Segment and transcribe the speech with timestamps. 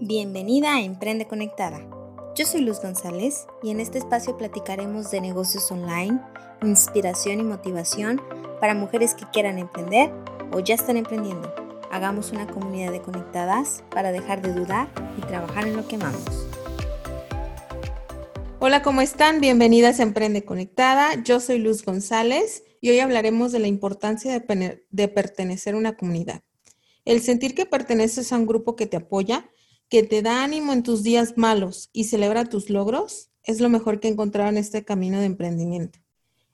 [0.00, 1.80] Bienvenida a Emprende Conectada.
[2.36, 6.20] Yo soy Luz González y en este espacio platicaremos de negocios online,
[6.62, 8.22] inspiración y motivación
[8.60, 10.12] para mujeres que quieran emprender
[10.52, 11.52] o ya están emprendiendo.
[11.90, 14.88] Hagamos una comunidad de conectadas para dejar de dudar
[15.18, 16.46] y trabajar en lo que amamos.
[18.60, 19.40] Hola, ¿cómo están?
[19.40, 21.20] Bienvenidas a Emprende Conectada.
[21.24, 25.96] Yo soy Luz González y hoy hablaremos de la importancia de, de pertenecer a una
[25.96, 26.44] comunidad.
[27.04, 29.50] El sentir que perteneces a un grupo que te apoya
[29.88, 34.00] que te da ánimo en tus días malos y celebra tus logros, es lo mejor
[34.00, 35.98] que he encontrado en este camino de emprendimiento.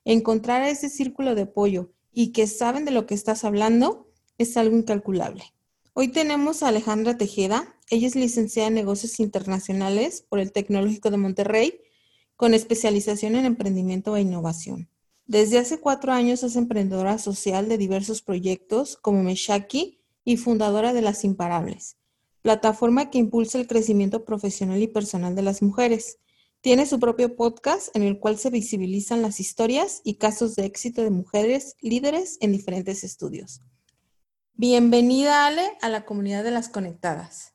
[0.04, 4.08] Encontrar ese círculo de apoyo y que saben de lo que estás hablando
[4.38, 5.42] es algo incalculable.
[5.94, 7.76] Hoy tenemos a Alejandra Tejeda.
[7.90, 11.80] Ella es licenciada en negocios internacionales por el Tecnológico de Monterrey,
[12.36, 14.88] con especialización en emprendimiento e innovación.
[15.26, 21.02] Desde hace cuatro años es emprendedora social de diversos proyectos como Meshaki y fundadora de
[21.02, 21.96] Las Imparables
[22.44, 26.18] plataforma que impulsa el crecimiento profesional y personal de las mujeres.
[26.60, 31.02] Tiene su propio podcast en el cual se visibilizan las historias y casos de éxito
[31.02, 33.62] de mujeres líderes en diferentes estudios.
[34.52, 37.54] Bienvenida, Ale, a la comunidad de las conectadas.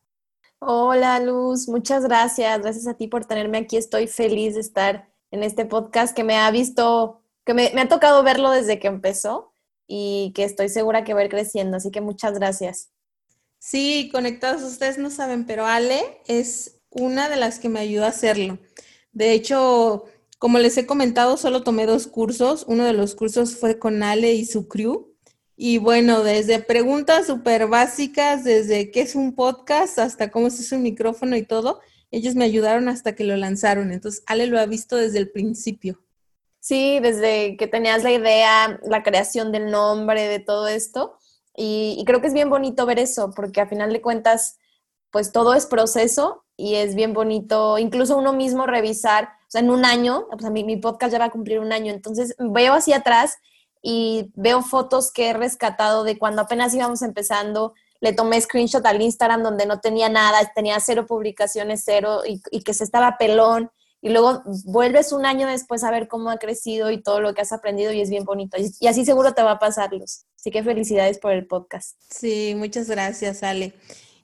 [0.58, 2.60] Hola, Luz, muchas gracias.
[2.60, 3.78] Gracias a ti por tenerme aquí.
[3.78, 8.23] Estoy feliz de estar en este podcast que me ha visto, que me, ha tocado
[8.23, 9.54] verlo desde que empezó
[9.86, 11.78] y que estoy segura que va a ir creciendo.
[11.78, 12.90] Así que muchas gracias.
[13.60, 18.10] Sí, conectados ustedes no saben, pero Ale es una de las que me ayudó a
[18.10, 18.58] hacerlo.
[19.12, 20.06] De hecho,
[20.40, 22.64] como les he comentado, solo tomé dos cursos.
[22.68, 25.14] Uno de los cursos fue con Ale y su crew.
[25.58, 30.78] Y bueno, desde preguntas súper básicas, desde qué es un podcast hasta cómo se usa
[30.78, 33.92] un micrófono y todo, ellos me ayudaron hasta que lo lanzaron.
[33.92, 36.02] Entonces, Ale lo ha visto desde el principio.
[36.62, 41.19] Sí, desde que tenías la idea, la creación del nombre, de todo esto.
[41.62, 44.58] Y, creo que es bien bonito ver eso, porque a final de cuentas,
[45.12, 49.70] pues todo es proceso y es bien bonito, incluso uno mismo revisar, o sea, en
[49.70, 52.76] un año, pues a mí mi podcast ya va a cumplir un año, entonces veo
[52.76, 53.39] hacia atrás
[53.82, 59.02] y veo fotos que he rescatado de cuando apenas íbamos empezando, le tomé screenshot al
[59.02, 63.70] Instagram donde no tenía nada, tenía cero publicaciones, cero, y, y que se estaba pelón,
[64.02, 67.42] y luego vuelves un año después a ver cómo ha crecido y todo lo que
[67.42, 68.58] has aprendido y es bien bonito.
[68.58, 69.89] Y, así seguro te va a pasar.
[69.93, 71.98] Así que felicidades por el podcast.
[72.09, 73.73] Sí, muchas gracias, Ale.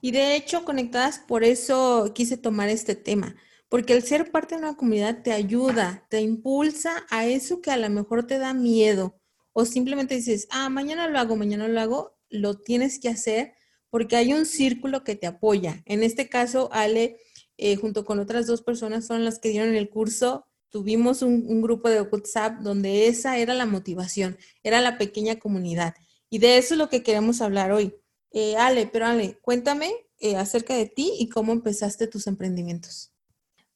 [0.02, 3.36] Y de hecho, conectadas, por eso quise tomar este tema,
[3.70, 7.78] porque el ser parte de una comunidad te ayuda, te impulsa a eso que a
[7.78, 9.20] lo mejor te da miedo
[9.52, 13.54] o simplemente dices, ah, mañana lo hago, mañana lo hago, lo tienes que hacer
[13.90, 15.82] porque hay un círculo que te apoya.
[15.86, 17.18] En este caso, Ale
[17.58, 20.46] eh, junto con otras dos personas, fueron las que dieron el curso.
[20.70, 25.96] Tuvimos un, grupo de WhatsApp donde esa era la motivación, era la pequeña comunidad.
[26.30, 27.96] Y de eso es lo que queremos hablar hoy.
[28.32, 33.14] Eh, Ale, pero Ale, cuéntame eh, acerca de ti y cómo empezaste tus emprendimientos.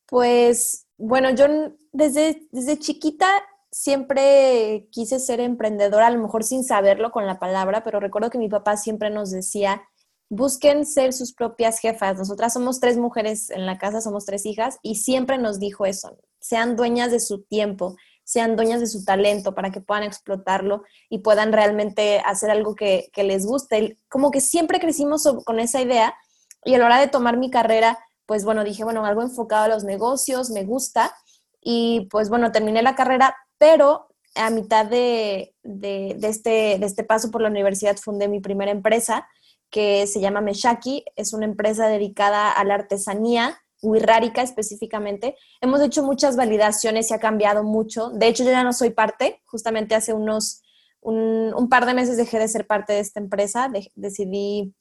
[0.05, 1.45] Pues bueno, yo
[1.93, 3.29] desde, desde chiquita
[3.71, 8.37] siempre quise ser emprendedora, a lo mejor sin saberlo con la palabra, pero recuerdo que
[8.37, 9.83] mi papá siempre nos decía
[10.29, 12.17] busquen ser sus propias jefas.
[12.17, 16.17] Nosotras somos tres mujeres en la casa, somos tres hijas y siempre nos dijo eso,
[16.39, 21.19] sean dueñas de su tiempo, sean dueñas de su talento para que puedan explotarlo y
[21.19, 23.97] puedan realmente hacer algo que, les guste.
[24.07, 26.15] Como que siempre crecimos con esa idea
[26.63, 27.97] y a la hora de tomar mi carrera,
[28.27, 31.11] pues bueno, dije, bueno, algo enfocado a los negocios, me gusta
[31.59, 37.41] y pues bueno, terminé la carrera, pero a mitad de, este, de este paso por
[37.41, 39.27] la universidad fundé mi primera empresa
[39.69, 45.35] que se llama Meshaki, es una empresa dedicada a la artesanía, wixárika específicamente.
[45.61, 48.09] Hemos hecho muchas validaciones y ha cambiado mucho.
[48.09, 50.61] De hecho, yo ya no soy parte, justamente hace unos,
[51.01, 54.73] un, par de meses dejé de ser parte de esta empresa, decidí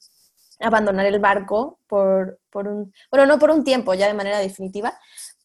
[0.59, 4.93] abandonar el barco por, por un, bueno, no por un tiempo, ya de manera definitiva,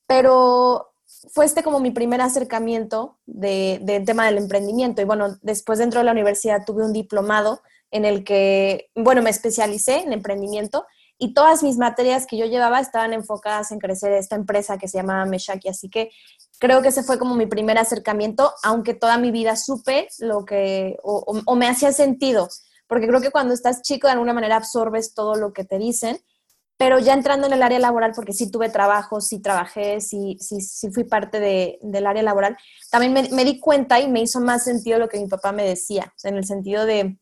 [0.06, 0.94] pero
[1.32, 5.00] fue este como mi primer acercamiento del tema del emprendimiento.
[5.00, 7.62] Y bueno, después dentro de la universidad tuve un diplomado
[7.94, 10.84] en el que, bueno, me especialicé en emprendimiento
[11.16, 14.99] y todas mis materias que yo llevaba estaban enfocadas en crecer esta empresa que se
[14.99, 15.69] llamaba Meshaki.
[15.69, 16.11] Así que
[16.58, 20.96] creo que ese fue como mi primer acercamiento, aunque toda mi vida supe lo que,
[21.05, 22.49] o, me hacía sentido,
[22.88, 26.19] porque creo que cuando estás chico de alguna manera absorbes todo lo que te dicen,
[26.76, 30.90] pero ya entrando en el área laboral, porque sí tuve trabajo, sí trabajé, sí, sí,
[30.90, 32.56] fui parte de, del área laboral,
[32.90, 36.12] también me, di cuenta y me hizo más sentido lo que mi papá me decía,
[36.25, 37.17] en el sentido de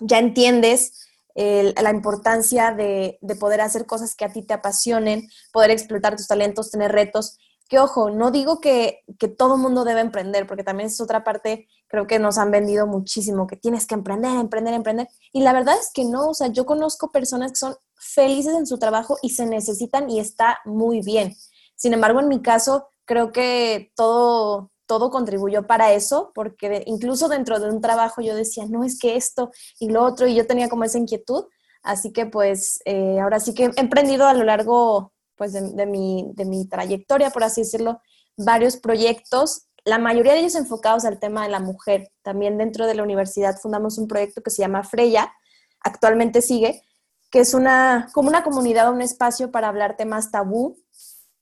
[0.00, 1.04] ya entiendes
[1.36, 6.70] la importancia de, poder hacer cosas que a ti te apasionen, poder explotar tus talentos,
[6.70, 7.38] tener retos.
[7.68, 11.66] Que ojo, no digo que, que todo mundo debe emprender, porque también es otra parte,
[11.88, 15.08] creo que nos han vendido muchísimo, que tienes que emprender, emprender, emprender.
[15.32, 18.66] Y la verdad es que no, o sea, yo conozco personas que son felices en
[18.66, 21.34] su trabajo y se necesitan y está muy bien.
[21.74, 27.60] Sin embargo, en mi caso, creo que todo, todo contribuyó para eso, porque incluso dentro
[27.60, 30.68] de un trabajo yo decía, no, es que esto y lo otro, y yo tenía
[30.68, 31.44] como esa inquietud.
[31.82, 36.30] Así que pues eh, ahora sí que he emprendido a lo largo pues de, mi,
[36.34, 38.00] de mi trayectoria, por así decirlo,
[38.36, 42.10] varios proyectos, la mayoría de ellos enfocados al tema de la mujer.
[42.22, 45.32] También dentro de la universidad fundamos un proyecto que se llama Freya,
[45.80, 46.82] actualmente sigue,
[47.30, 50.78] que es una, como una comunidad, un espacio para hablar temas tabú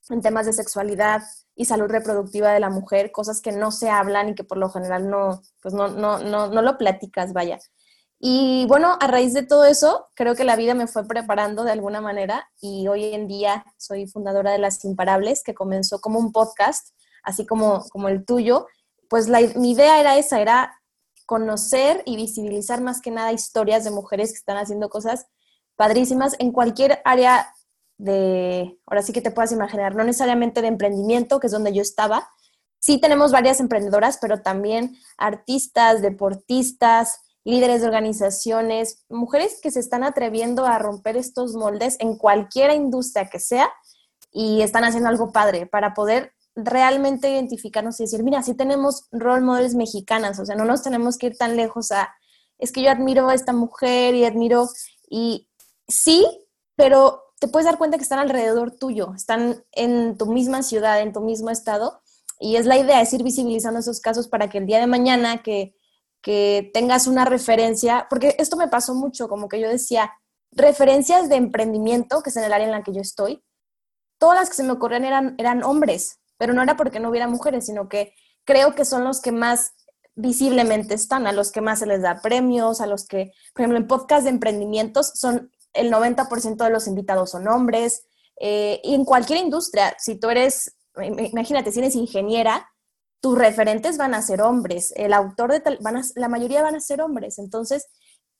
[0.09, 1.21] en temas de sexualidad
[1.55, 4.69] y salud reproductiva de la mujer, cosas que no se hablan y que por lo
[4.69, 7.59] general no, pues no, no, no, no lo platicas, vaya.
[8.19, 11.73] Y bueno, a raíz de todo eso, creo que la vida me fue preparando de
[11.73, 16.31] alguna manera y hoy en día soy fundadora de Las Imparables, que comenzó como un
[16.31, 16.89] podcast,
[17.21, 18.65] así como, como el tuyo.
[19.09, 19.27] Pues
[19.57, 20.79] mi idea era esa, era
[21.25, 25.27] conocer y visibilizar más que nada historias de mujeres que están haciendo cosas
[25.75, 27.52] padrísimas en cualquier área
[28.03, 31.81] de, ahora sí que te puedas imaginar, no necesariamente de emprendimiento, que es donde yo
[31.81, 32.29] estaba.
[32.79, 40.03] Sí tenemos varias emprendedoras, pero también artistas, deportistas, líderes de organizaciones, mujeres que se están
[40.03, 43.71] atreviendo a romper estos moldes en cualquier industria que sea
[44.31, 49.41] y están haciendo algo padre para poder realmente identificarnos y decir, mira, sí tenemos role
[49.41, 52.13] models mexicanas, o sea, no nos tenemos que ir tan lejos a,
[52.59, 54.67] es que yo admiro a esta mujer y admiro,
[55.09, 55.49] y
[55.87, 56.25] sí,
[56.75, 61.11] pero te puedes dar cuenta que están alrededor tuyo, están en tu misma ciudad, en
[61.11, 62.01] tu mismo estado,
[62.39, 65.43] y es la idea, es ir visibilizando esos casos para que el día de mañana
[65.43, 65.75] que,
[66.21, 70.13] que tengas una referencia, porque esto me pasó mucho, como que yo decía,
[70.53, 73.43] referencias de emprendimiento, que es en el área en la que yo estoy,
[74.17, 77.27] todas las que se me ocurrían eran, eran hombres, pero no era porque no hubiera
[77.27, 78.13] mujeres, sino que
[78.45, 79.73] creo que son los que más
[80.15, 83.79] visiblemente están, a los que más se les da premios, a los que, por ejemplo,
[83.79, 88.05] en podcast de emprendimientos son el 90% de los invitados son hombres,
[88.39, 92.69] eh, y en cualquier industria, si tú eres, imagínate, si eres ingeniera,
[93.21, 96.75] tus referentes van a ser hombres, el autor de tal, van a, la mayoría van
[96.75, 97.87] a ser hombres, entonces,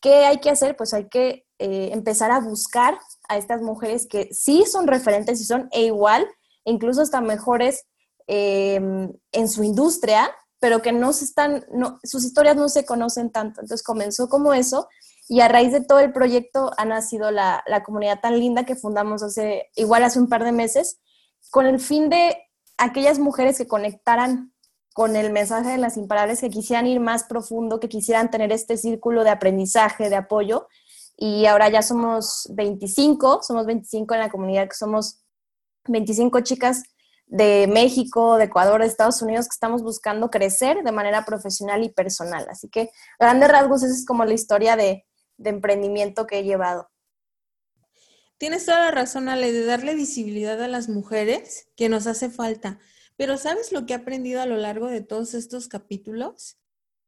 [0.01, 0.75] ¿qué hay que hacer?
[0.75, 2.99] Pues hay que eh, empezar a buscar
[3.29, 6.27] a estas mujeres que sí son referentes y son e igual,
[6.65, 7.85] incluso hasta mejores
[8.27, 13.31] em, en su industria, pero que no se están, no, sus historias no se conocen
[13.31, 13.61] tanto.
[13.61, 14.87] Entonces comenzó como eso
[15.29, 18.75] y a raíz de todo el proyecto ha nacido la, la comunidad tan linda que
[18.75, 20.99] fundamos hace, igual hace un par de meses,
[21.49, 22.37] con el fin de
[22.77, 24.53] aquellas mujeres que conectaran
[24.93, 28.77] con el mensaje de las imparables, que quisieran ir más profundo, que quisieran tener este
[28.77, 30.67] círculo de aprendizaje, de apoyo.
[31.17, 35.23] Y ahora ya somos 25, somos 25 en la comunidad, que somos
[35.87, 36.83] 25 chicas
[37.25, 41.89] de México, de Ecuador, de Estados Unidos, que estamos buscando crecer de manera profesional y
[41.89, 42.45] personal.
[42.49, 45.05] Así que, grandes rasgos, esa es como la historia de,
[45.37, 46.89] de emprendimiento que he llevado.
[48.37, 52.79] Tienes toda la razón, Ale, de darle visibilidad a las mujeres que nos hace falta.
[53.15, 56.57] Pero ¿sabes lo que he aprendido a lo largo de todos estos capítulos?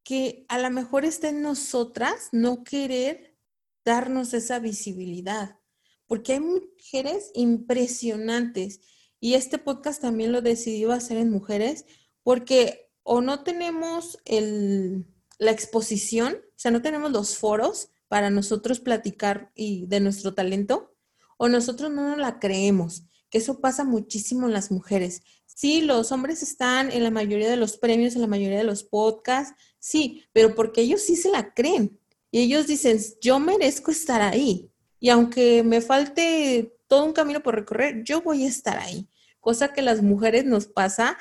[0.02, 3.36] Que a lo mejor está en nosotras no querer
[3.84, 5.58] darnos esa visibilidad,
[6.06, 8.80] porque hay mujeres impresionantes
[9.20, 11.84] y este podcast también lo decidió hacer en mujeres
[12.22, 15.06] porque o no tenemos el,
[15.38, 20.94] la exposición, o sea, no tenemos los foros para nosotros platicar y de nuestro talento,
[21.36, 25.22] o nosotros no nos la creemos, que eso pasa muchísimo en las mujeres.
[25.46, 28.84] Sí, los hombres están en la mayoría de los premios, en la mayoría de los
[28.84, 31.98] podcasts, sí, pero porque ellos sí se la creen.
[32.30, 34.70] Y ellos dicen, yo merezco estar ahí.
[35.00, 39.08] Y aunque me falte todo un camino por recorrer, yo voy a estar ahí.
[39.40, 41.18] Cosa que las mujeres nos pasa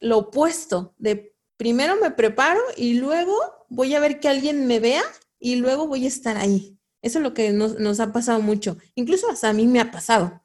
[0.00, 3.36] lo opuesto, de primero me preparo y luego
[3.68, 5.02] voy a ver que alguien me vea
[5.42, 6.78] y luego voy a estar ahí.
[7.02, 8.78] Eso es lo que nos, nos ha pasado mucho.
[8.94, 10.44] Incluso hasta a mí me ha pasado.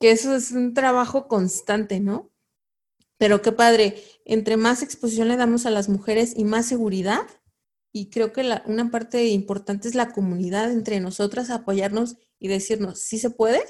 [0.00, 2.32] Que eso es un trabajo constante, ¿no?
[3.16, 7.20] Pero qué padre, entre más exposición le damos a las mujeres y más seguridad,
[7.92, 13.18] y creo que una parte importante es la comunidad entre nosotras, apoyarnos y decirnos, si
[13.18, 13.62] se puede,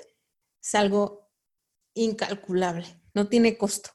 [0.63, 1.29] es algo
[1.95, 3.91] incalculable, no tiene costo.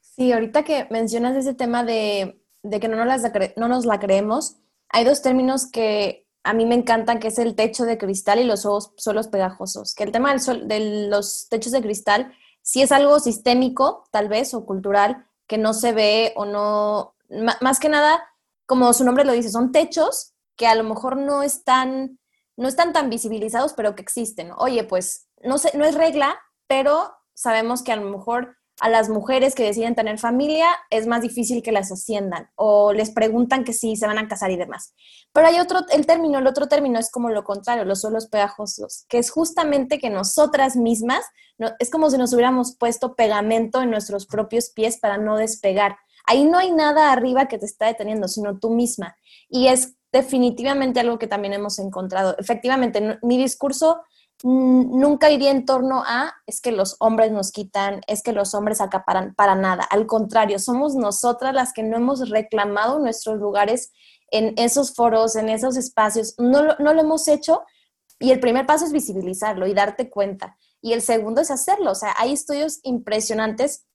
[0.00, 3.22] Sí, ahorita que mencionas ese tema de, que no nos,
[3.56, 4.56] no nos la creemos,
[4.96, 8.44] hay dos términos que a mí me encantan, que es el techo de cristal y
[8.44, 9.94] los suelos pegajosos.
[9.94, 12.32] Que el tema de los techos de cristal
[12.66, 17.14] si es algo sistémico, tal vez, o cultural, que no se ve o no,
[17.60, 18.28] más que nada,
[18.66, 22.18] como su nombre lo dice, son techos que a lo mejor no están,
[22.56, 24.50] no están tan visibilizados, pero que existen.
[24.58, 29.08] Oye, pues no, sé, no es regla, pero sabemos que a lo mejor a las
[29.08, 33.72] mujeres que deciden tener familia es más difícil que las asciendan o les preguntan que
[33.72, 34.94] si se van a casar y demás.
[35.32, 39.06] Pero hay otro, el término, el otro término es como lo contrario, los suelos pegajosos,
[39.08, 41.24] que es justamente que nosotras mismas,
[41.78, 45.96] es como si nos hubiéramos puesto pegamento en nuestros propios pies para no despegar.
[46.26, 49.16] Ahí no hay nada arriba que te está deteniendo, sino tú misma.
[49.48, 52.36] Y es definitivamente algo que también hemos encontrado.
[52.38, 54.02] Efectivamente, mi discurso
[54.42, 58.80] nunca iría en torno a es que los hombres nos quitan, es que los hombres
[58.80, 59.84] acaparan para nada.
[59.84, 63.92] Al contrario, somos nosotras las que no hemos reclamado nuestros lugares
[64.30, 66.34] en esos foros, en esos espacios.
[66.38, 67.62] No lo, no lo hemos hecho
[68.18, 70.56] y el primer paso es visibilizarlo y darte cuenta.
[70.80, 71.92] Y el segundo es hacerlo.
[71.92, 73.86] O sea, hay estudios impresionantes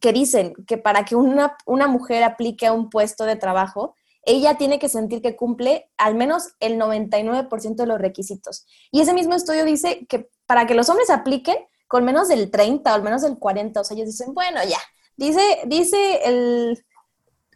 [0.00, 4.56] que dicen que para que una, una mujer aplique a un puesto de trabajo, ella
[4.56, 8.66] tiene que sentir que cumple al menos el 99% de los requisitos.
[8.90, 11.56] Y ese mismo estudio dice que para que los hombres apliquen,
[11.88, 14.78] con menos del 30 o al menos del 40, o sea, ellos dicen, bueno, ya,
[15.16, 16.84] dice, dice el,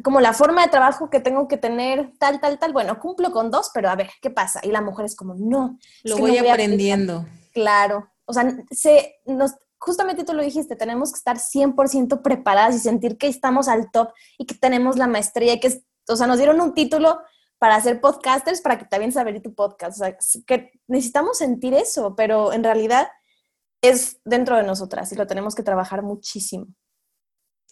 [0.03, 3.51] como la forma de trabajo que tengo que tener, tal, tal, tal, bueno, cumplo con
[3.51, 4.61] dos, pero a ver, ¿qué pasa?
[4.63, 5.79] Y la mujer es como, no.
[6.03, 7.27] Lo voy, aprendiendo.
[7.53, 12.79] Claro, o sea, se, nos, justamente tú lo dijiste, tenemos que estar 100% preparadas y
[12.81, 16.39] sentir que estamos al top y que tenemos la maestría y que o sea, nos
[16.39, 17.21] dieron un título
[17.59, 20.01] para hacer podcasters para que también saber tu podcast.
[20.01, 23.09] O sea, que necesitamos sentir eso, pero en realidad
[23.81, 26.67] es dentro de nosotras y lo tenemos que trabajar muchísimo.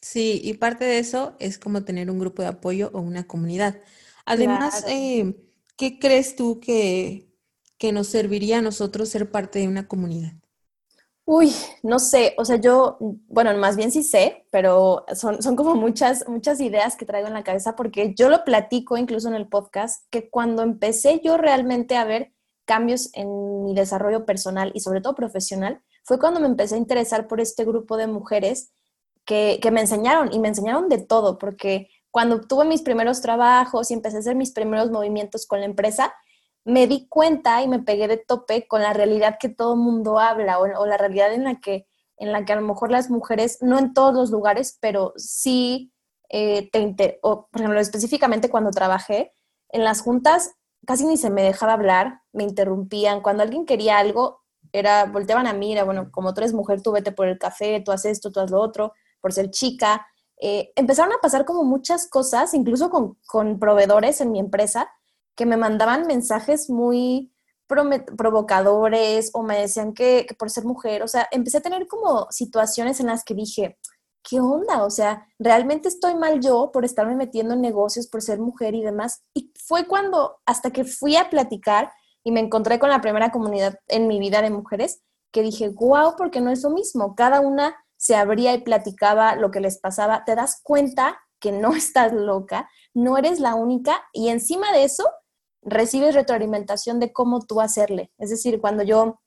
[0.01, 3.81] Sí, y parte de eso es como tener un grupo de apoyo o una comunidad.
[4.27, 5.37] Además, eh,
[5.77, 7.31] ¿qué crees tú que,
[7.79, 10.33] que nos serviría a nosotros ser parte de una comunidad?
[11.25, 11.53] Uy,
[11.85, 16.29] no sé, o sea, yo, bueno, más bien sí sé, pero son, son como muchas,
[16.29, 20.05] muchas ideas que traigo en la cabeza porque yo lo platico incluso en el podcast,
[20.11, 22.33] que cuando empecé yo realmente a ver
[22.65, 27.29] cambios en mi desarrollo personal y sobre todo profesional, fue cuando me empecé a interesar
[27.29, 28.73] por este grupo de mujeres
[29.25, 33.91] que, que me enseñaron y me enseñaron de todo, porque cuando tuve mis primeros trabajos
[33.91, 36.13] y empecé a hacer mis primeros movimientos con la empresa,
[36.65, 40.59] me di cuenta y me pegué de tope con la realidad que todo mundo habla
[40.61, 41.87] o, la realidad en la que
[42.19, 45.93] en la que a lo mejor las mujeres, no en todos los lugares, pero sí,
[46.29, 49.33] eh, te o, por ejemplo, específicamente cuando trabajé,
[49.71, 50.55] en las juntas
[50.87, 53.23] casi ni se me dejaba hablar, me interrumpían.
[53.23, 54.43] Cuando alguien quería algo,
[54.73, 57.81] era, volteaban a mí, era, bueno, como tú eres mujer, tú vete por el café,
[57.81, 60.07] tú haces esto, tú haces lo otro, por ser chica.
[60.41, 64.91] Eh, empezaron a pasar como muchas cosas, incluso con, con proveedores en mi empresa,
[65.37, 67.33] que me mandaban mensajes muy
[68.17, 73.01] provocadores o me decían que, por ser mujer, o sea, empecé a tener como situaciones
[73.01, 73.79] en las que dije,
[74.23, 74.85] ¿qué onda?
[74.85, 78.83] O sea, realmente estoy mal yo por estarme metiendo en negocios, por ser mujer y
[78.83, 79.23] demás.
[79.35, 81.93] Y fue cuando, hasta que fui a platicar
[82.25, 86.15] y me encontré con la primera comunidad en mi vida de mujeres, que dije, wow,
[86.17, 87.15] porque no es lo mismo.
[87.15, 90.25] Cada una se abría y platicaba lo que les pasaba.
[90.25, 95.09] Te das cuenta que no estás loca, no eres la única y encima de eso
[95.63, 98.13] recibes retroalimentación de cómo tú hacerle.
[98.19, 99.21] Es decir, cuando yo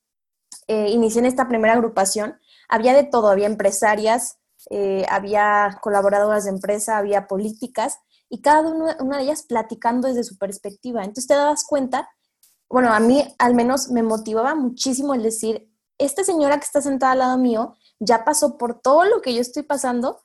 [0.68, 2.40] eh, inicié en esta primera agrupación,
[2.70, 4.38] había de todo, había empresarias,
[4.70, 8.00] eh, había colaboradoras de empresa, había políticas,
[8.30, 11.02] y cada una, una de ellas platicando desde su perspectiva.
[11.02, 12.10] Entonces te das cuenta,
[12.70, 17.14] bueno, a mí al menos me motivaba muchísimo el decir, esta señora que está sentada
[17.14, 20.25] al lado mío ya pasó por todo lo que yo estoy pasando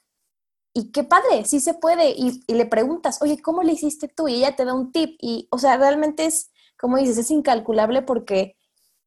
[0.72, 2.10] y qué padre, sí se puede.
[2.10, 4.28] Y, le preguntas, oye, ¿cómo le hiciste tú?
[4.28, 5.16] Y ella te da un tip.
[5.20, 8.56] Y, o sea, realmente es, como dices, es incalculable porque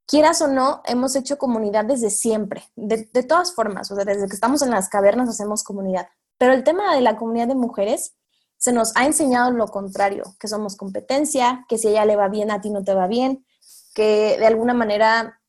[0.06, 4.36] quieras o no, hemos hecho comunidad desde siempre, de, todas formas, o sea, desde que
[4.36, 6.08] estamos en las cavernas hacemos comunidad.
[6.38, 8.16] Pero el tema de la comunidad de mujeres
[8.58, 12.52] se nos ha enseñado lo contrario, que somos competencia, que si ella le va bien,
[12.52, 13.46] a ti no te va bien,
[13.94, 15.40] que de alguna manera,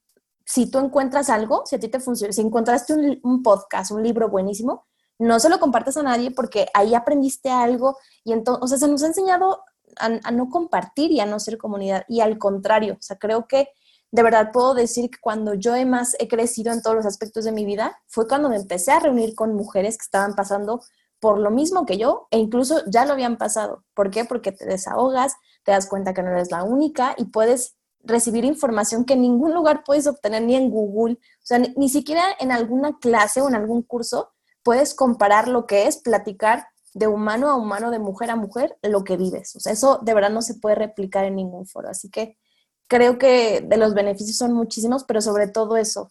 [0.44, 4.28] si tú encuentras algo, si a ti te funciona, si encontraste un podcast, un libro
[4.28, 4.86] buenísimo,
[5.18, 8.88] no se lo compartas a nadie porque ahí aprendiste algo y entonces, o sea, se
[8.88, 9.62] nos ha enseñado
[9.96, 13.68] a, no compartir y a no ser comunidad y al contrario, o sea, creo que
[14.10, 17.44] de verdad puedo decir que cuando yo he más he crecido en todos los aspectos
[17.44, 20.82] de mi vida fue cuando me empecé a reunir con mujeres que estaban pasando
[21.20, 23.84] por lo mismo que yo e incluso ya lo habían pasado.
[23.94, 24.24] ¿Por qué?
[24.24, 29.04] Porque te desahogas, te das cuenta que no eres la única y puedes recibir información
[29.04, 32.98] que en ningún lugar puedes obtener ni en Google, o sea, ni siquiera en alguna
[32.98, 34.33] clase o en algún curso
[34.64, 39.04] puedes comparar lo que es platicar de humano a humano, de mujer a mujer, lo
[39.04, 39.54] que vives.
[39.54, 41.88] O sea, eso de verdad no se puede replicar en ningún foro.
[41.88, 42.38] Así que
[42.88, 46.10] creo que de los beneficios son muchísimos, pero sobre todo eso,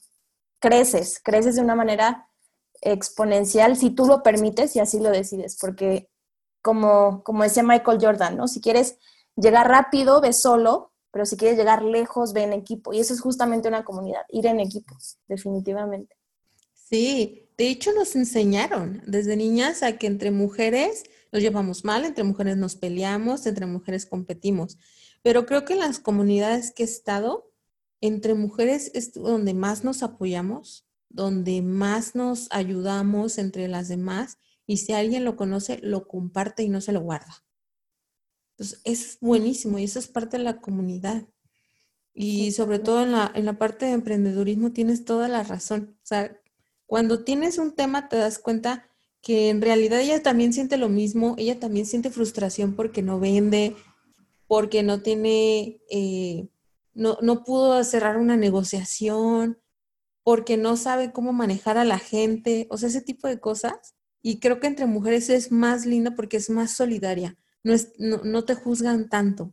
[0.59, 2.29] creces, creces de una manera
[2.81, 6.09] exponencial si tú lo permites y así lo decides, porque
[6.61, 8.47] como, como decía Michael Jordan, ¿no?
[8.47, 8.97] Si quieres
[9.35, 12.93] llegar rápido, ve solo, pero si quieres llegar lejos, ve en equipo.
[12.93, 14.95] Y eso es justamente una comunidad, ir en equipo,
[15.27, 16.15] definitivamente.
[16.73, 22.23] Sí, de hecho nos enseñaron desde niñas a que entre mujeres nos llevamos mal, entre
[22.23, 24.77] mujeres nos peleamos, entre mujeres competimos.
[25.21, 27.51] Pero creo que en las comunidades que he estado,
[28.01, 34.77] entre mujeres es donde más nos apoyamos, donde más nos ayudamos entre las demás y
[34.77, 37.43] si alguien lo conoce, lo comparte y no se lo guarda.
[38.51, 41.27] Entonces, es buenísimo y eso es parte de la comunidad.
[42.13, 45.97] Y sobre todo en la, en la parte de emprendedurismo tienes toda la razón.
[46.03, 46.39] O sea,
[46.93, 48.87] cuando tienes un tema te das cuenta
[49.19, 53.75] que en realidad ella también siente lo mismo, ella también siente frustración porque no vende,
[54.45, 56.49] porque no tiene, eh,
[56.93, 59.57] no, no pudo cerrar una negociación,
[60.21, 63.95] porque no sabe cómo manejar a la gente, o sea, ese tipo de cosas.
[64.21, 68.45] Y creo que entre mujeres es más lindo porque es más solidaria, no, es, no,
[68.45, 69.51] te juzgan tanto.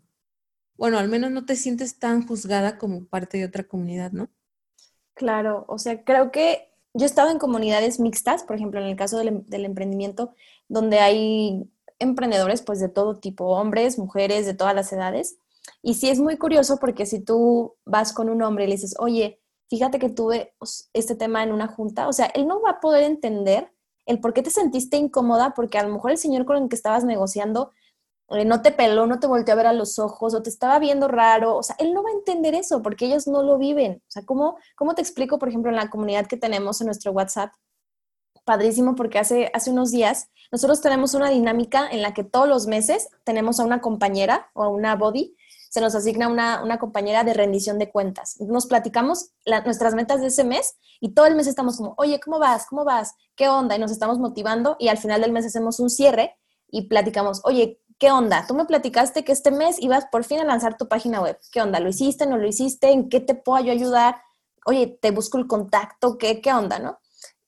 [0.76, 4.28] Bueno, al menos no te sientes tan juzgada como parte de otra comunidad, ¿no?
[5.14, 8.96] Claro, o sea, creo que yo he estado en comunidades mixtas, por ejemplo, en el
[8.96, 10.34] caso del, em, emprendimiento,
[10.68, 15.36] donde hay emprendedores pues de todo tipo, hombres, mujeres, de todas las edades.
[15.82, 18.94] Y sí es muy curioso porque si tú vas con un hombre y le dices,
[18.98, 20.54] oye, fíjate que tuve
[20.92, 23.72] este tema en una junta, o sea, él no va a poder entender
[24.06, 26.74] el por qué te sentiste incómoda, porque a lo mejor el señor con el que
[26.74, 27.70] estabas negociando
[28.44, 31.08] no te peló, no te volteó a ver a los ojos o te estaba viendo
[31.08, 34.02] raro, o sea, él no va a entender eso porque ellos no lo viven.
[34.06, 37.12] O sea, ¿cómo, cómo te explico, por ejemplo, en la comunidad que tenemos en nuestro
[37.12, 37.52] WhatsApp?
[38.44, 42.66] Padrísimo porque hace, hace unos días nosotros tenemos una dinámica en la que todos los
[42.66, 45.36] meses tenemos a una compañera o a una body,
[45.68, 48.40] se nos asigna una, una compañera de rendición de cuentas.
[48.40, 49.30] Nos platicamos
[49.64, 52.66] nuestras metas de ese mes y todo el mes estamos como, oye, ¿cómo vas?
[52.66, 53.14] ¿Cómo vas?
[53.36, 53.76] ¿Qué onda?
[53.76, 56.36] Y nos estamos motivando y al final del mes hacemos un cierre
[56.68, 58.46] y platicamos, oye, ¿qué onda?
[58.48, 61.38] Tú me platicaste que este mes ibas por fin a lanzar tu página web.
[61.52, 61.78] ¿Qué onda?
[61.80, 62.26] ¿Lo hiciste?
[62.26, 62.90] ¿No lo hiciste?
[62.90, 64.16] ¿En qué te puedo yo ayudar?
[64.64, 66.98] Oye, te busco el contacto, ¿qué, qué onda, no?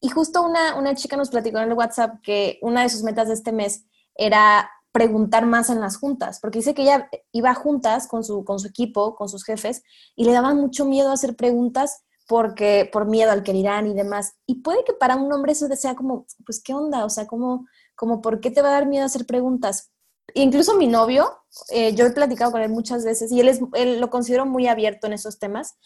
[0.01, 3.29] Y justo una, una chica nos platicó en el WhatsApp que una de sus metas
[3.29, 7.55] de este mes era preguntar más en las juntas, porque dice que ella iba a
[7.55, 9.83] juntas con su, con su equipo, con sus jefes,
[10.15, 14.35] y le daban mucho miedo hacer preguntas porque por miedo al que dirán y demás.
[14.47, 17.07] Y puede que para un hombre eso sea como, pues, ¿qué onda?
[17.07, 19.92] O sea, como, como ¿por qué te va a dar miedo hacer preguntas?
[20.35, 21.39] Incluso mi novio,
[21.71, 24.67] eh, yo he platicado con él muchas veces y él, es, él lo considero muy
[24.67, 25.77] abierto en esos temas,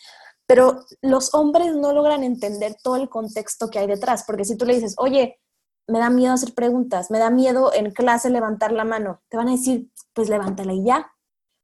[0.46, 4.64] pero los hombres no logran entender todo el contexto que hay detrás, porque si tú
[4.64, 5.40] le dices, oye,
[5.88, 9.48] me da miedo hacer preguntas, me da miedo en clase levantar la mano, te van
[9.48, 11.12] a decir, pues levántala y ya.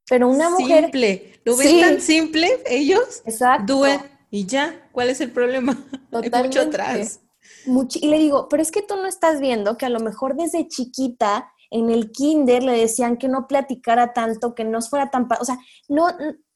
[0.09, 0.85] Pero una mujer...
[0.85, 3.23] Simple, lo ven tan simple ellos.
[3.25, 3.83] Exacto.
[4.31, 5.75] y ya, ¿cuál es el problema?
[6.11, 6.37] Totalmente.
[6.37, 7.21] Hay mucho atrás.
[7.67, 10.69] y le digo, pero es que tú no estás viendo que a lo mejor desde
[10.69, 15.27] chiquita en el kinder le decían que no platicara tanto, que no fuera tan...
[15.41, 15.59] O sea,
[15.89, 16.07] no,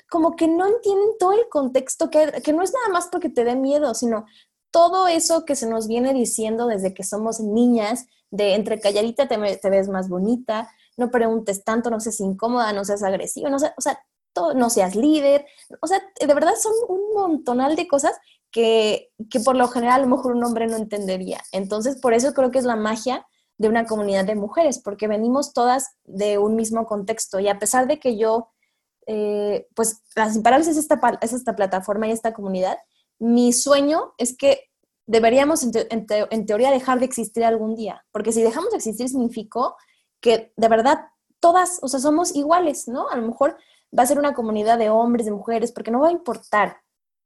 [0.09, 3.44] como que no entienden todo el contexto, que, que no es nada más porque te
[3.44, 4.26] dé miedo, sino
[4.70, 9.37] todo eso que se nos viene diciendo desde que somos niñas, de entre calladita te,
[9.38, 13.98] ves más bonita, no preguntes tanto, no seas incómoda, no seas agresiva, no, o sea,
[14.55, 15.46] no seas líder,
[15.81, 18.18] o sea, de verdad son un montonal de cosas
[18.50, 21.42] que, que por lo general a lo mejor un hombre no entendería.
[21.52, 23.26] Entonces, por eso creo que es la magia
[23.58, 27.40] de una comunidad de mujeres, porque venimos todas de un mismo contexto.
[27.40, 28.50] Y a pesar de que yo,
[29.06, 32.78] eh, pues las imparables es esta, es esta plataforma y esta comunidad,
[33.18, 34.70] mi sueño es que
[35.06, 39.76] deberíamos en, teoría dejar de existir algún día, porque si dejamos de existir significó
[40.20, 41.06] que de verdad
[41.40, 43.08] todas, o sea, somos iguales, ¿no?
[43.08, 43.56] A lo mejor
[43.96, 46.78] va a ser una comunidad de hombres, de mujeres, porque no va a importar,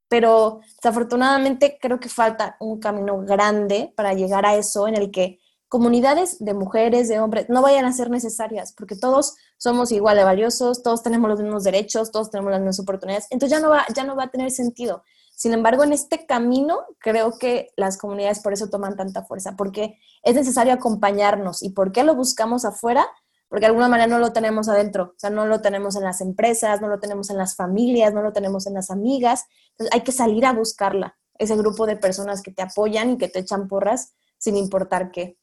[0.07, 5.39] pero desafortunadamente creo que falta un camino grande para llegar a eso en el que
[5.71, 10.25] comunidades de mujeres, de hombres, no vayan a ser necesarias, porque todos somos igual de
[10.25, 13.85] valiosos, todos tenemos los mismos derechos, todos tenemos las mismas oportunidades, entonces ya no va,
[13.95, 15.01] ya no va a tener sentido.
[15.33, 19.97] Sin embargo, en este camino creo que las comunidades por eso toman tanta fuerza, porque
[20.23, 21.63] es necesario acompañarnos.
[21.63, 23.07] ¿Y por qué lo buscamos afuera?
[23.47, 26.19] Porque de alguna manera no lo tenemos adentro, o sea, no lo tenemos en las
[26.19, 29.45] empresas, no lo tenemos en las familias, no lo tenemos en las amigas.
[29.69, 33.29] Entonces hay que salir a buscarla, ese grupo de personas que te apoyan y que
[33.29, 35.37] te echan porras sin importar qué.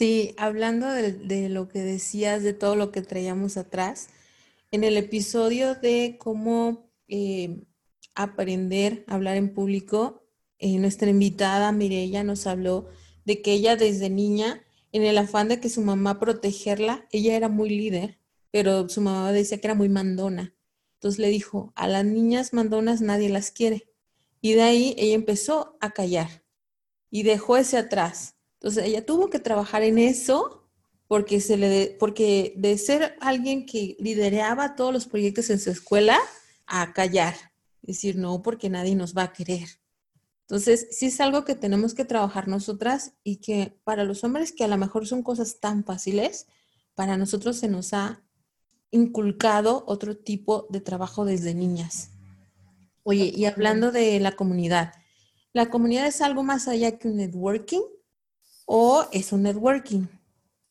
[0.00, 4.08] Sí, hablando de, lo que decías, de todo lo que traíamos atrás,
[4.70, 7.66] en el episodio de cómo eh,
[8.14, 10.22] aprender a hablar en público,
[10.58, 12.88] eh, nuestra invitada Mirella nos habló
[13.26, 17.50] de que ella desde niña, en el afán de que su mamá protegerla, ella era
[17.50, 18.18] muy líder,
[18.50, 20.54] pero su mamá decía que era muy mandona.
[20.94, 23.90] Entonces le dijo, a las niñas mandonas nadie las quiere.
[24.40, 26.42] Y de ahí ella empezó a callar
[27.10, 30.68] y dejó ese atrás entonces ella tuvo que trabajar en eso
[31.08, 36.18] porque, se le porque de ser alguien que lideraba todos los proyectos en su escuela
[36.66, 37.34] a callar,
[37.80, 39.66] decir no porque nadie nos va a querer.
[40.42, 44.64] Entonces, sí es algo que tenemos que trabajar nosotras y que para los hombres que
[44.64, 46.46] a lo mejor son cosas tan fáciles,
[46.94, 48.22] para nosotros se nos ha
[48.90, 52.10] inculcado otro tipo de trabajo desde niñas.
[53.04, 54.92] Oye, y hablando de la comunidad,
[55.54, 57.80] ¿la comunidad es algo más allá que un networking
[58.72, 60.06] o es un networking?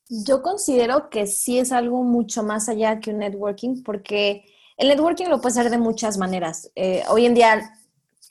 [0.08, 4.44] Yo considero que sí es algo mucho más allá que un networking porque
[4.78, 6.70] el networking lo puede hacer de muchas maneras.
[6.74, 7.74] Eh, hoy en día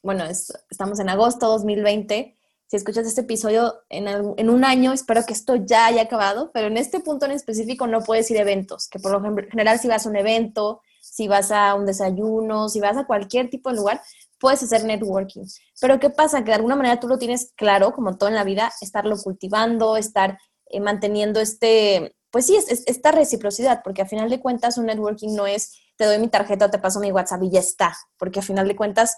[0.02, 2.36] bueno, estamos en agosto 2020.
[2.68, 6.68] Si escuchas este episodio en, en, un año, espero que esto ya haya acabado, pero
[6.68, 9.88] en este punto en específico no puedes ir a eventos, que por lo general si
[9.88, 13.76] vas a un evento, si vas a un desayuno, si vas a cualquier tipo de
[13.76, 14.02] lugar,
[14.40, 15.46] puedes hacer networking.
[15.80, 16.40] Pero ¿qué pasa?
[16.40, 19.98] Que de alguna manera tú lo tienes claro, como todo en la vida, estarlo cultivando,
[19.98, 24.86] estar eh, manteniendo este, pues sí, es, esta reciprocidad, porque a final de cuentas un
[24.86, 28.40] networking no es te doy mi tarjeta te paso mi WhatsApp y ya está, porque
[28.40, 29.18] a final de cuentas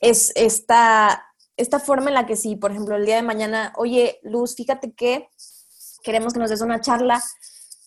[0.00, 1.24] es esta,
[1.56, 4.92] esta forma en la que si, por ejemplo, el día de mañana, oye, Luz, fíjate
[4.94, 5.28] que
[6.02, 7.22] queremos que nos des una charla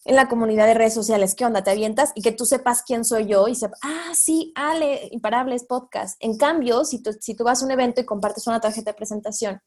[0.06, 1.64] en la comunidad de redes sociales, ¿qué onda?
[1.64, 2.12] ¿Te avientas?
[2.16, 6.18] Y que tú sepas quién soy yo y sepas, ah, sí, Ale, Imparables Podcast.
[6.20, 8.98] En cambio, si tú, si tú vas a un evento y compartes una tarjeta de
[8.98, 9.62] presentación,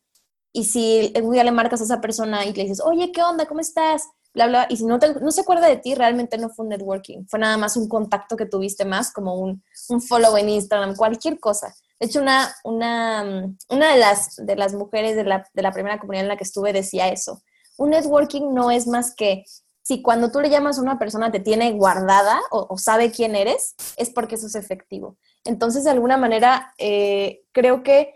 [0.57, 3.47] y si un día le marcas a esa persona y le dices, oye, ¿qué onda?
[3.47, 4.05] ¿Cómo estás?
[4.33, 7.25] Bla, bla, y si no, no se acuerda de ti, realmente no fue un networking,
[7.29, 11.38] fue nada más un contacto que tuviste más, como un, un follow en Instagram, cualquier
[11.38, 11.75] cosa.
[12.01, 15.99] De hecho, una, una, una de, las, de las mujeres de la, de la primera
[15.99, 17.42] comunidad en la que estuve decía eso.
[17.77, 19.44] Un networking no es más que
[19.85, 23.75] si cuando tú le llamas a una persona te tiene guardada o, sabe quién eres,
[23.99, 25.18] es porque eso es efectivo.
[25.44, 28.14] Entonces, de alguna manera, eh, creo que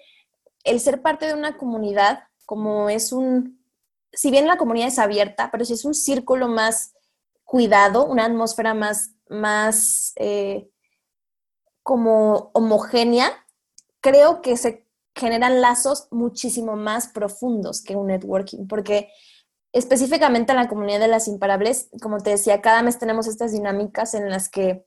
[0.65, 3.63] el ser parte de una comunidad, como es un,
[4.15, 6.95] si bien la comunidad es abierta, pero si es un círculo más
[7.45, 10.71] cuidado, una atmósfera más, más eh,
[11.83, 13.45] como homogénea,
[14.01, 19.11] creo que se generan lazos muchísimo más profundos que un networking, porque
[19.73, 24.15] específicamente en la comunidad de las imparables, como te decía, cada mes tenemos estas dinámicas
[24.15, 24.87] en las que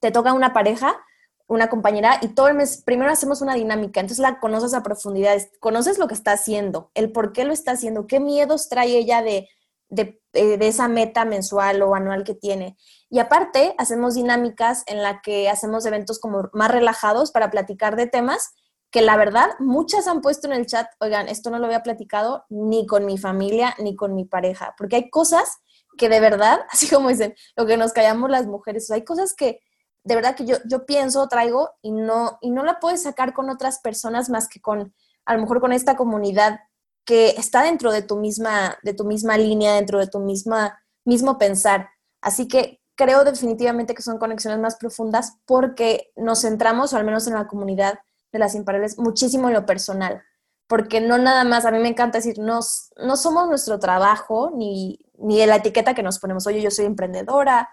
[0.00, 1.00] te toca una pareja,
[1.46, 5.36] una compañera, y todo el mes primero hacemos una dinámica, entonces la conoces a profundidad,
[5.60, 9.22] conoces lo que está haciendo, el por qué lo está haciendo, qué miedos trae ella
[9.22, 9.48] de,
[9.88, 12.76] de, eh, de esa meta mensual o anual que tiene.
[13.10, 18.06] Y aparte, hacemos dinámicas en la que hacemos eventos como más relajados para platicar de
[18.06, 18.54] temas
[18.92, 22.44] que la verdad muchas han puesto en el chat, oigan, esto no lo había platicado
[22.50, 25.58] ni con mi familia ni con mi pareja, porque hay cosas
[25.96, 29.60] que de verdad, así como dicen, lo que nos callamos las mujeres, hay cosas que
[30.04, 33.48] de verdad que yo, yo pienso, traigo y no, y no la puedes sacar con
[33.48, 36.60] otras personas más que con, a lo mejor con esta comunidad
[37.04, 41.38] que está dentro de tu misma, de tu misma línea, dentro de tu misma, mismo
[41.38, 41.88] pensar.
[42.20, 47.26] Así que creo definitivamente que son conexiones más profundas porque nos centramos, o al menos
[47.26, 47.98] en la comunidad
[48.32, 50.22] de las imparables, muchísimo en lo personal.
[50.66, 52.60] Porque no nada más, a mí me encanta decir, no,
[52.96, 56.46] no somos nuestro trabajo ni, ni la etiqueta que nos ponemos.
[56.46, 57.68] Oye, yo soy emprendedora,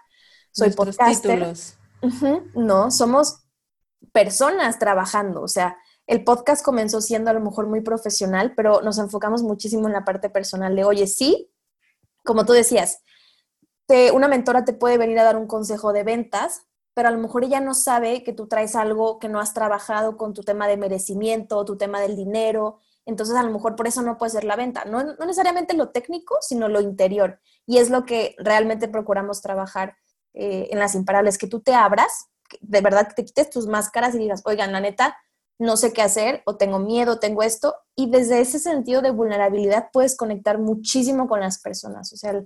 [0.52, 1.54] soy podcaster.
[2.54, 3.44] No, somos
[4.12, 5.42] personas trabajando.
[5.42, 9.86] O sea, el podcast comenzó siendo a lo mejor muy profesional, pero nos enfocamos muchísimo
[9.86, 11.50] en la parte personal de, oye, sí,
[12.24, 13.02] como tú decías,
[14.12, 16.66] una mentora te puede venir a dar un consejo de ventas,
[17.00, 20.18] pero a lo mejor ella no sabe que tú traes algo que no has trabajado
[20.18, 24.02] con tu tema de merecimiento, tu tema del dinero, entonces a lo mejor por eso
[24.02, 27.40] no puede ser la venta, no, necesariamente lo técnico, sino lo interior.
[27.64, 29.96] Y es lo que realmente procuramos trabajar
[30.34, 32.26] eh, en las imparables, que tú te abras,
[32.60, 35.16] de verdad que te quites tus máscaras y digas, oigan, la neta,
[35.58, 39.88] no sé qué hacer o tengo miedo, tengo esto, y desde ese sentido de vulnerabilidad
[39.90, 42.12] puedes conectar muchísimo con las personas.
[42.12, 42.44] O sea,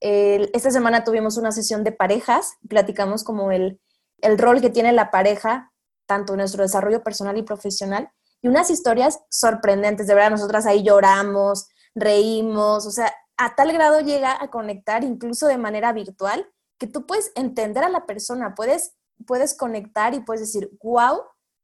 [0.00, 3.80] esta semana tuvimos una sesión de parejas, platicamos como el,
[4.18, 5.72] el rol que tiene la pareja,
[6.06, 8.10] tanto en nuestro desarrollo personal y profesional,
[8.42, 14.00] y unas historias sorprendentes, de verdad, nosotras ahí lloramos, reímos, o sea, a tal grado
[14.00, 16.46] llega a conectar incluso de manera virtual
[16.78, 18.94] que tú puedes entender a la persona, puedes,
[19.26, 21.20] puedes conectar y puedes decir, wow,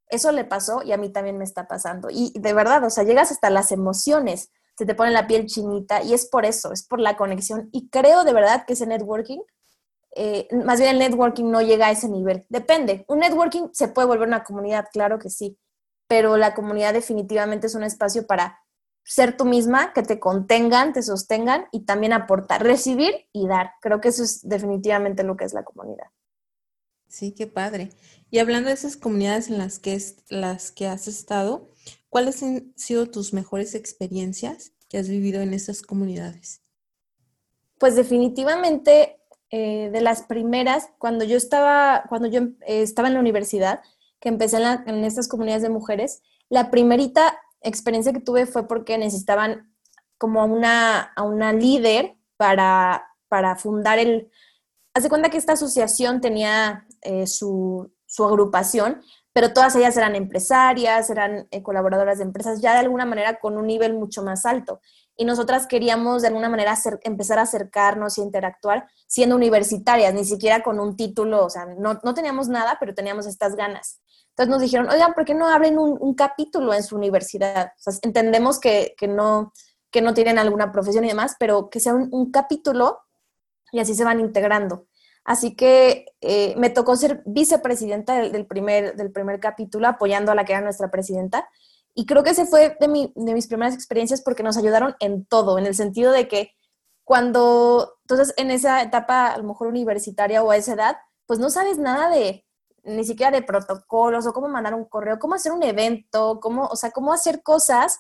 [0.09, 2.09] eso le pasó y a mí también me está pasando.
[2.11, 6.03] Y de verdad, o sea, llegas hasta las emociones se te pone la piel chinita
[6.03, 7.69] y es por eso, es por la conexión.
[7.73, 9.41] Y creo de verdad que ese networking,
[10.15, 12.45] eh, más bien el networking no llega a ese nivel.
[12.49, 15.59] Depende, un networking se puede volver una comunidad, claro que sí,
[16.09, 18.61] pero la comunidad definitivamente es un espacio para
[19.07, 23.73] ser tú misma, que te contengan, te sostengan y también aportar, recibir y dar.
[23.81, 26.07] Creo que eso es definitivamente lo que es la comunidad.
[27.09, 27.91] Sí, qué padre.
[28.31, 31.71] Y hablando de esas comunidades en las que, es, las que has estado,
[32.17, 36.63] ¿Cuáles han sido tus mejores experiencias que has vivido en esas comunidades?
[37.77, 43.21] Pues definitivamente eh, de las primeras, cuando yo estaba, cuando yo eh, estaba en la
[43.21, 43.83] universidad,
[44.19, 49.71] que empecé en, estas comunidades de mujeres, La primerita experiencia que tuve fue porque necesitaban
[50.17, 54.31] como a una, a una líder para, para fundar el...
[54.95, 59.03] Hace cuenta que esta asociación tenía eh, su, su agrupación,
[59.37, 63.59] pero todas ellas eran empresarias, eran eh, colaboradoras de empresas, ya de alguna manera con
[63.59, 64.81] un nivel mucho más alto.
[65.15, 70.63] Y nosotras queríamos de alguna manera empezar a acercarnos y interactuar siendo universitarias, ni siquiera
[70.63, 74.01] con un título, o sea, no, no teníamos nada, pero teníamos estas ganas.
[74.31, 77.73] Entonces nos dijeron, oigan, ¿por qué no abren un, capítulo en su universidad?
[78.01, 79.53] Entendemos que, que, no,
[79.91, 83.01] que no tienen alguna profesión y demás, pero que sea un capítulo
[83.71, 84.87] y así se van integrando.
[85.27, 90.45] Así que eh, me tocó ser vicepresidenta del, primer, del primer capítulo, apoyando a la
[90.45, 91.49] que era nuestra presidenta.
[91.95, 95.67] Y creo que ese fue de, mis primeras experiencias porque nos ayudaron en todo, en
[95.67, 96.53] el sentido de que
[97.03, 101.51] cuando, entonces en esa etapa a lo mejor universitaria o a esa edad, pues no
[101.51, 102.47] sabes nada de,
[102.85, 106.77] ni siquiera de protocolos o cómo mandar un correo, cómo hacer un evento, cómo, o
[106.77, 107.99] sea, cómo hacer cosas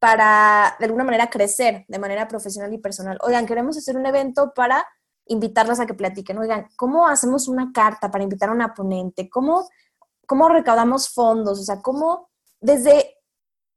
[0.00, 3.18] para de alguna manera crecer de manera profesional y personal.
[3.22, 4.84] Oigan, queremos hacer un evento para
[5.26, 9.28] invitarlas a que platiquen, oigan, ¿cómo hacemos una carta para invitar a una ponente?
[9.28, 9.68] ¿Cómo,
[10.26, 11.60] cómo recaudamos fondos?
[11.60, 12.28] O sea, ¿cómo
[12.60, 13.16] desde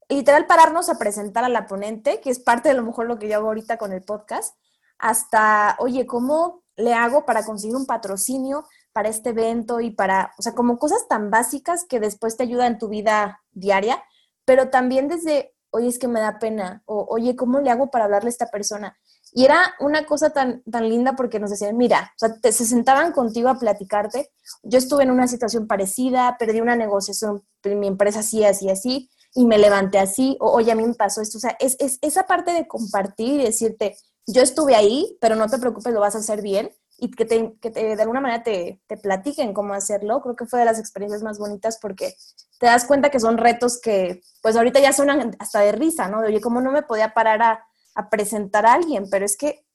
[0.09, 3.29] literal pararnos a presentar a la ponente, que es parte de lo mejor lo que
[3.29, 4.55] yo hago ahorita con el podcast,
[4.97, 10.41] hasta, oye, ¿cómo le hago para conseguir un patrocinio para este evento y para, o
[10.41, 14.03] sea, como cosas tan básicas que después te ayudan en tu vida diaria,
[14.45, 18.05] pero también desde, oye, es que me da pena, o oye, ¿cómo le hago para
[18.05, 18.97] hablarle a esta persona?
[19.33, 23.11] Y era una cosa tan, tan linda porque nos decían, mira, o sea, se sentaban
[23.11, 24.31] contigo a platicarte.
[24.63, 29.45] Yo estuve en una situación parecida, perdí una negociación, mi empresa así, así, así, y
[29.45, 31.37] me levanté así, o oye, a mí me pasó esto.
[31.37, 35.47] O sea, es, es esa parte de compartir y decirte, yo estuve ahí, pero no
[35.47, 38.43] te preocupes, lo vas a hacer bien y que, te, que te, de alguna manera
[38.43, 42.15] te, te, platiquen cómo hacerlo, creo que fue de las experiencias más bonitas porque
[42.59, 46.21] te das cuenta que son retos que pues ahorita ya suenan hasta de risa, ¿no?
[46.21, 49.65] De oye, ¿cómo no me podía parar a, a presentar a alguien, pero es que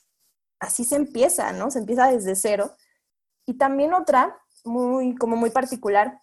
[0.61, 1.71] así se empieza, ¿no?
[1.71, 2.75] Se empieza desde cero.
[3.47, 6.19] Y también otra, muy, como muy particular,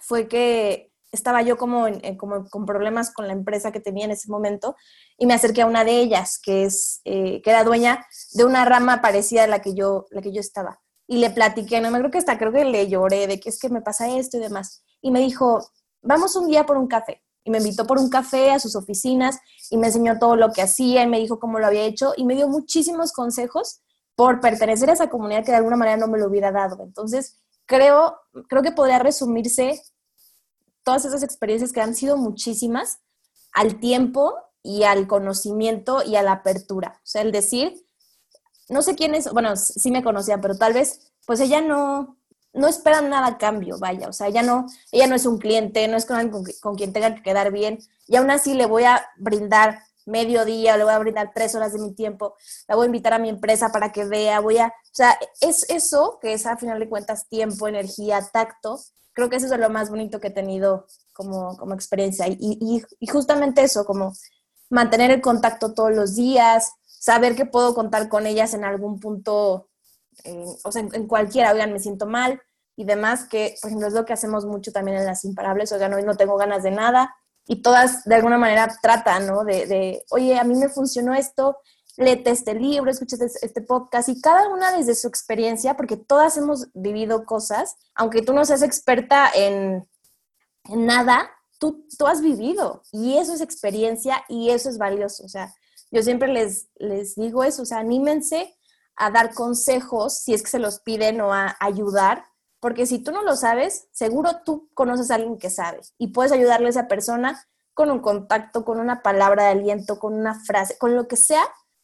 [0.00, 1.86] fue que estaba yo como,
[2.18, 4.74] como con problemas con la empresa que tenía en ese momento
[5.16, 8.64] y me acerqué a una de ellas, que, es, eh, que era dueña de una
[8.64, 10.80] rama parecida a la que yo, la que yo estaba.
[11.06, 13.60] Y le platiqué, no me creo que hasta creo que le lloré de que es
[13.60, 14.82] que me pasa esto y demás.
[15.00, 15.64] Y me dijo,
[16.02, 19.38] vamos un día por un café y me invitó por un café a sus oficinas
[19.70, 22.24] y me enseñó todo lo que hacía y me dijo cómo lo había hecho y
[22.24, 23.80] me dio muchísimos consejos
[24.16, 26.82] por pertenecer a esa comunidad que de alguna manera no me lo hubiera dado.
[26.82, 28.16] Entonces, creo,
[28.48, 29.82] creo que podría resumirse
[30.82, 33.00] todas esas experiencias que han sido muchísimas
[33.52, 36.98] al tiempo y al conocimiento y a la apertura.
[36.98, 37.86] O sea, el decir,
[38.68, 42.18] no sé quién es, bueno, sí me conocía, pero tal vez, pues ella no,
[42.54, 45.86] no esperan nada a cambio, vaya, o sea, ella no, ella no es un cliente,
[45.88, 49.04] no es con, con, quien tenga que quedar bien, y aún así le voy a
[49.18, 52.36] brindar medio día, le voy a brindar tres horas de mi tiempo,
[52.68, 55.68] la voy a invitar a mi empresa para que vea, voy a, o sea, es
[55.68, 58.78] eso, que es a final de cuentas tiempo, energía, tacto,
[59.12, 62.82] creo que eso es lo más bonito que he tenido como, como experiencia, y, y,
[63.00, 64.12] y justamente eso, como
[64.70, 69.68] mantener el contacto todos los días, saber que puedo contar con ellas en algún punto
[70.62, 72.40] o sea, en, cualquiera, oigan, me siento mal
[72.76, 75.94] y demás, que por ejemplo es lo que hacemos mucho también en las imparables, oigan,
[75.94, 77.14] hoy no tengo ganas de nada
[77.46, 79.44] y todas de alguna manera tratan, ¿no?
[79.44, 81.58] De, oye, a mí me funcionó esto,
[81.96, 86.36] léete este libro, escucha este, este podcast y cada una desde su experiencia, porque todas
[86.36, 89.86] hemos vivido cosas, aunque tú no seas experta en,
[90.64, 95.28] en nada, tú, tú has vivido y eso es experiencia y eso es valioso, o
[95.28, 95.54] sea,
[95.90, 98.54] yo siempre les, les digo eso, o sea, anímense
[98.96, 102.24] a dar consejos si es que se los piden o a ayudar,
[102.60, 106.32] porque si tú no lo sabes, seguro tú conoces a alguien que sabe y puedes
[106.32, 110.78] ayudarle a esa persona con un contacto, con una palabra de aliento, con una frase,
[110.78, 111.42] con lo que sea,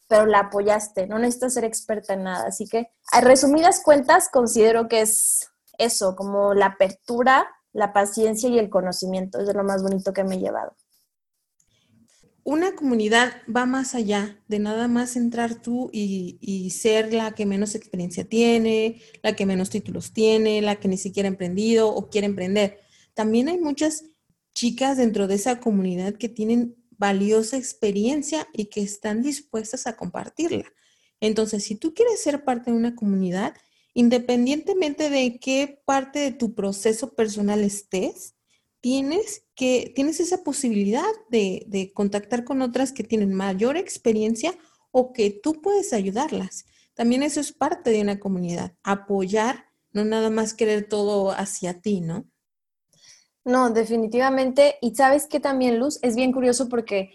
[0.09, 2.47] pero la apoyaste, no necesitas ser experta en nada.
[2.47, 8.59] Así que, a resumidas cuentas, considero que es eso, como la apertura, la paciencia y
[8.59, 10.75] el conocimiento, es de lo más bonito que me he llevado
[12.51, 17.77] una comunidad va más allá de nada más entrar tú y, ser la que menos
[17.77, 22.27] experiencia tiene, la que menos títulos tiene, la que ni siquiera ha emprendido o quiere
[22.27, 22.81] emprender.
[23.15, 24.05] También hay muchas
[24.53, 30.65] chicas dentro de esa comunidad que tienen valiosa experiencia y que están dispuestas a compartirla.
[31.21, 33.55] Entonces, si tú quieres ser parte de una comunidad,
[33.95, 38.35] independientemente de qué parte de tu proceso personal estés,
[38.81, 44.55] tienes que tienes esa posibilidad de, contactar con otras que tienen mayor experiencia
[44.91, 46.65] o que tú puedes ayudarlas.
[46.95, 52.01] También eso es parte de una comunidad, apoyar, no nada más querer todo hacia ti,
[52.01, 52.25] ¿no?
[53.45, 54.77] No, definitivamente.
[54.81, 57.11] Y sabes que también, Luz, es bien curioso porque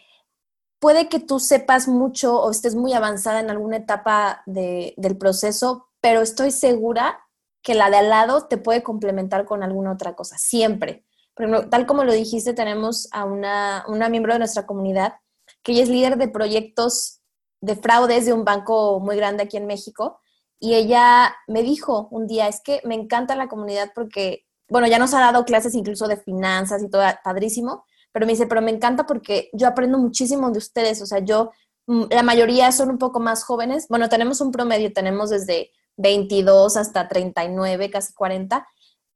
[0.80, 6.22] puede que tú sepas mucho o estés muy avanzada en alguna etapa del proceso, pero
[6.22, 7.20] estoy segura
[7.62, 11.06] que la de al lado te puede complementar con alguna otra cosa, siempre.
[11.36, 15.16] Pero tal como lo dijiste, tenemos a una, una miembro de nuestra comunidad
[15.64, 17.22] que ella es líder de proyectos
[17.62, 20.20] de fraudes de un banco muy grande aquí en México.
[20.60, 25.00] Y ella me dijo un día, es que me encanta la comunidad porque, bueno, ya
[25.00, 28.72] nos ha dado clases incluso de finanzas y todo, padrísimo, pero me dice, pero me
[28.72, 31.52] encanta porque yo aprendo muchísimo de ustedes, o sea, yo,
[31.88, 36.78] mm, la mayoría son un poco más jóvenes, bueno, tenemos un promedio, tenemos desde 22
[36.78, 38.68] hasta 39, casi 40.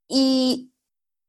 [0.07, 0.71] Y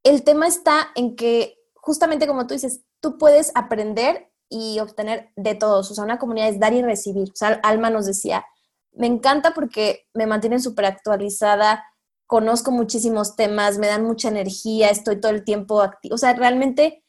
[0.02, 5.54] el tema está en que, justamente como tú dices, tú puedes aprender y obtener de
[5.54, 5.90] todos.
[5.90, 7.30] O sea, una comunidad es dar y recibir.
[7.30, 8.44] O sea, Alma nos decía,
[8.92, 11.84] me encanta porque me mantienen súper actualizada,
[12.26, 16.14] conozco muchísimos temas, me dan mucha energía, estoy todo el tiempo activo.
[16.14, 17.02] O sea, realmente,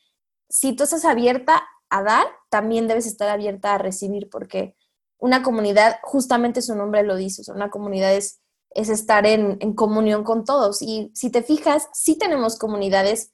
[0.50, 4.76] si tú estás abierta a dar, también debes estar abierta a recibir, porque
[5.18, 8.41] una comunidad, justamente su nombre lo dice, o sea, una comunidad es,
[8.74, 10.82] es estar en, comunión con todos.
[10.82, 13.32] Y si te fijas, sí tenemos comunidades,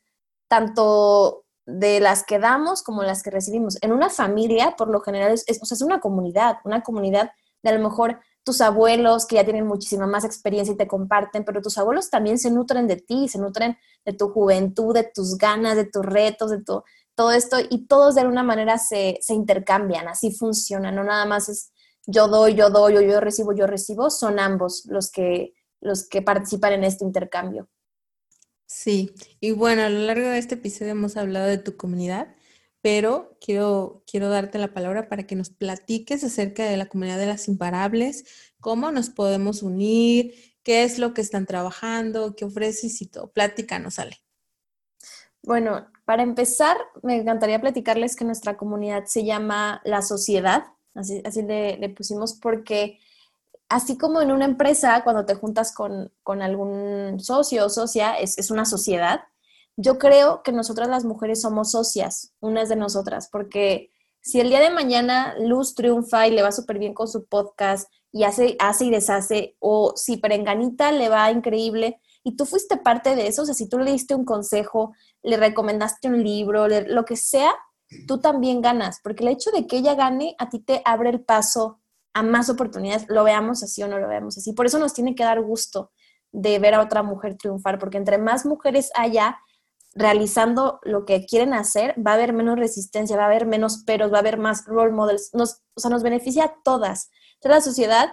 [0.48, 3.78] tanto de las que damos como las que recibimos.
[3.82, 7.70] En una familia, por lo general, es, o sea, es una comunidad, una comunidad de
[7.70, 11.62] a lo mejor tus abuelos que ya tienen muchísima más experiencia y te comparten, pero
[11.62, 15.76] tus abuelos también se nutren de ti, se nutren de tu juventud, de tus ganas,
[15.76, 20.32] de tus retos, de todo esto, y todos de alguna manera se, se intercambian, así
[20.32, 21.74] funciona, no nada más es
[22.08, 26.22] yo doy, yo doy o yo recibo, yo recibo, son ambos los que, los que
[26.22, 27.70] participan en este intercambio.
[28.66, 32.34] Sí, y bueno, a lo largo de este episodio hemos hablado de tu comunidad,
[32.82, 37.28] pero quiero, quiero darte la palabra para que nos platiques acerca de la comunidad de
[37.28, 38.26] las imparables,
[38.62, 43.32] cómo nos podemos unir, qué es lo que están trabajando, qué ofreces y todo.
[43.32, 44.18] Platícanos, Ale.
[45.44, 50.64] Bueno, para empezar, me encantaría platicarles que nuestra comunidad se llama La Sociedad
[50.98, 53.00] así, así le, pusimos, porque
[53.70, 58.52] así como en una empresa, cuando te juntas con, algún socio o socia, es, es,
[58.52, 59.22] una sociedad,
[59.76, 64.60] yo creo que nosotras las mujeres somos socias, unas de nosotras, porque si el día
[64.60, 68.86] de mañana Luz triunfa y le va súper bien con su podcast y hace, hace
[68.86, 73.46] y deshace, o si Perenganita le va increíble y tú fuiste parte de eso, o
[73.46, 77.52] sea, si tú le diste un consejo, le recomendaste un libro, lo que sea,
[78.08, 81.22] tú también ganas, porque el hecho de que ella gane a ti te abre el
[81.22, 81.80] paso
[82.14, 84.54] a más oportunidades, lo veamos así o no lo veamos así.
[84.54, 85.92] Por eso nos tiene que dar gusto
[86.32, 89.38] de ver a otra mujer triunfar, porque entre más mujeres haya
[89.94, 94.12] realizando lo que quieren hacer, va a haber menos resistencia, va a haber menos peros,
[94.12, 97.10] va a haber más role models, nos, o sea, nos beneficia a todas.
[97.36, 98.10] Entonces la sociedad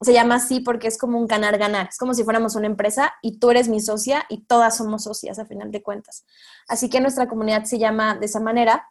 [0.00, 3.38] se llama así porque es como un ganar-ganar, es como si fuéramos una empresa y
[3.38, 6.24] tú eres mi socia y todas somos socias a final de cuentas.
[6.68, 8.88] Así que nuestra comunidad se llama de esa manera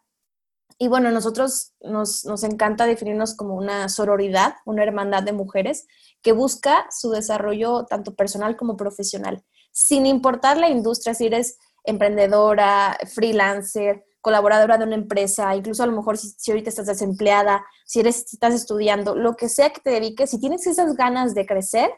[0.78, 5.86] y bueno, nosotros nos, nos, encanta definirnos como una sororidad, una hermandad de mujeres
[6.20, 12.98] que busca su desarrollo tanto personal como profesional, sin importar la industria, si eres emprendedora,
[13.14, 18.24] freelancer, colaboradora de una empresa, incluso a lo mejor si, ahorita estás desempleada, si, eres,
[18.26, 21.90] si estás estudiando, lo que sea que te dediques, si tienes esas ganas de crecer,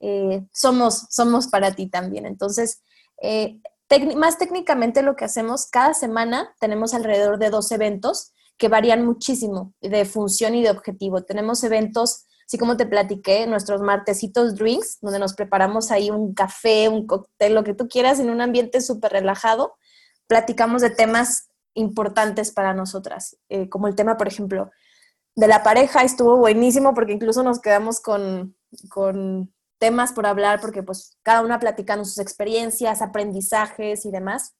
[0.00, 2.26] eh, somos, somos para ti también.
[2.26, 2.82] Entonces,
[3.22, 3.60] eh,
[4.16, 9.72] más técnicamente lo que hacemos, cada semana tenemos alrededor de dos eventos que varían muchísimo
[9.80, 11.22] de función y de objetivo.
[11.22, 16.88] Tenemos eventos, así como te platiqué, nuestros martesitos drinks, donde nos preparamos ahí un café,
[16.88, 19.74] un cóctel, lo que tú quieras, en un ambiente súper relajado.
[20.26, 24.70] Platicamos de temas importantes para nosotras, eh, como el tema, por ejemplo,
[25.34, 28.56] de la pareja, estuvo buenísimo porque incluso nos quedamos con,
[28.90, 34.54] con temas por hablar porque pues cada una platicando sus experiencias, aprendizajes y demás.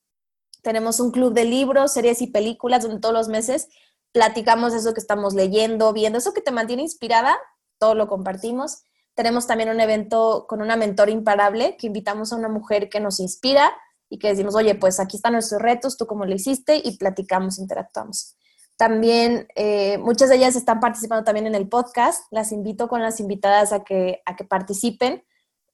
[0.62, 3.68] Tenemos un club de libros, series y películas donde todos los meses
[4.12, 7.38] platicamos eso que estamos leyendo, viendo, eso que te mantiene inspirada,
[7.78, 8.82] todo lo compartimos.
[9.14, 13.20] Tenemos también un evento con una mentor imparable que invitamos a una mujer que nos
[13.20, 13.72] inspira
[14.08, 17.58] y que decimos, oye, pues aquí están nuestros retos, tú cómo lo hiciste y platicamos,
[17.58, 18.36] interactuamos.
[18.80, 22.24] También eh, muchas de ellas están participando también en el podcast.
[22.30, 25.22] Las invito con las invitadas a que, a que participen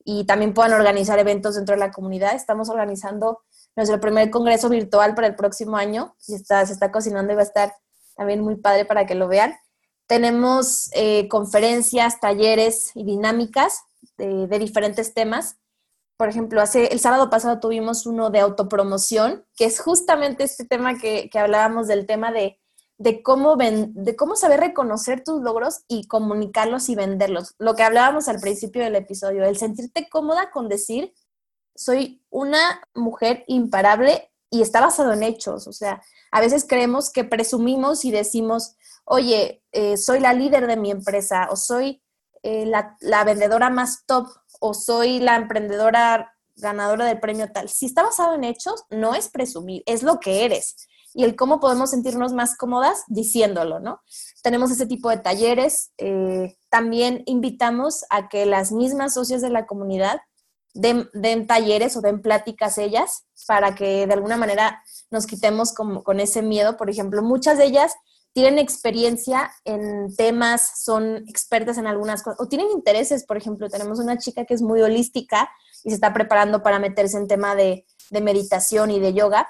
[0.04, 2.34] y también puedan organizar eventos dentro de la comunidad.
[2.34, 3.44] Estamos organizando
[3.76, 6.16] nuestro primer congreso virtual para el próximo año.
[6.18, 7.74] Se está, se está cocinando y va a estar
[8.16, 9.54] también muy padre para que lo vean.
[10.08, 13.84] Tenemos eh, conferencias, talleres y dinámicas
[14.18, 15.58] de, de, diferentes temas.
[16.16, 20.98] Por ejemplo, hace, el sábado pasado tuvimos uno de autopromoción, que es justamente este tema
[20.98, 22.58] que, que hablábamos del tema de
[22.98, 27.54] de cómo, de cómo saber reconocer tus logros y comunicarlos y venderlos.
[27.58, 31.12] Lo que hablábamos al principio del episodio, el sentirte cómoda con decir,
[31.74, 35.66] soy una mujer imparable y está basado en hechos.
[35.66, 40.76] O sea, a veces creemos que presumimos y decimos, oye, eh, soy la líder de
[40.76, 42.02] mi empresa o soy
[42.42, 44.28] eh, la, la, vendedora más top
[44.60, 47.68] o soy la emprendedora ganadora del premio tal.
[47.68, 50.88] Si está basado en hechos, no es presumir, es lo que eres.
[51.16, 54.00] Y el cómo podemos sentirnos más cómodas diciéndolo, ¿no?
[54.42, 55.90] Tenemos ese tipo de talleres.
[55.98, 60.20] Eh, también invitamos a que las mismas socias de la comunidad
[60.74, 61.08] den,
[61.46, 66.76] talleres o den pláticas ellas para que de alguna manera nos quitemos con ese miedo.
[66.76, 67.94] Por ejemplo, muchas de ellas
[68.36, 73.98] tienen experiencia en temas, son expertas en algunas cosas, o tienen intereses, por ejemplo, tenemos
[73.98, 75.48] una chica que es muy holística
[75.82, 79.48] y se está preparando para meterse en tema de, meditación y de yoga,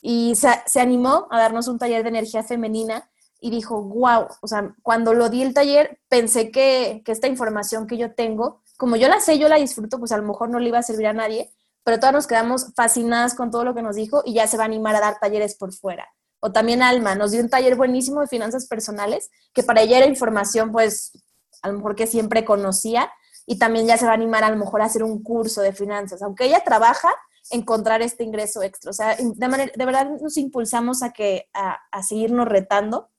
[0.00, 4.74] y se, animó a darnos un taller de energía femenina y dijo, wow, o sea,
[4.82, 9.08] cuando lo di el taller, pensé que, que esta información que yo tengo como yo
[9.08, 11.12] la sé, yo la disfruto, pues a lo mejor no le iba a servir a
[11.12, 11.52] nadie,
[11.84, 14.62] pero todas nos quedamos fascinadas con todo lo que nos dijo y ya se va
[14.62, 16.08] a animar a dar talleres por fuera.
[16.40, 20.06] O también Alma nos dio un taller buenísimo de finanzas personales, que para ella era
[20.06, 21.12] información, pues,
[21.60, 23.12] a lo mejor que siempre conocía,
[23.44, 25.74] y también ya se va a animar a lo mejor a hacer un curso de
[25.74, 27.12] finanzas, aunque ella trabaja,
[27.50, 28.90] encontrar este ingreso extra.
[28.90, 33.10] O sea, de, manera, de verdad nos impulsamos a, que, a, seguirnos retando,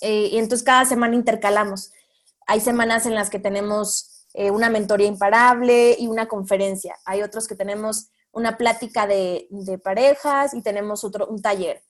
[0.00, 1.92] eh, y entonces cada semana intercalamos.
[2.46, 6.96] Hay semanas en las que tenemos eh, una mentoría imparable y una conferencia.
[7.04, 9.48] Hay otros que tenemos una plática de,
[9.82, 11.82] parejas y tenemos otro, un taller.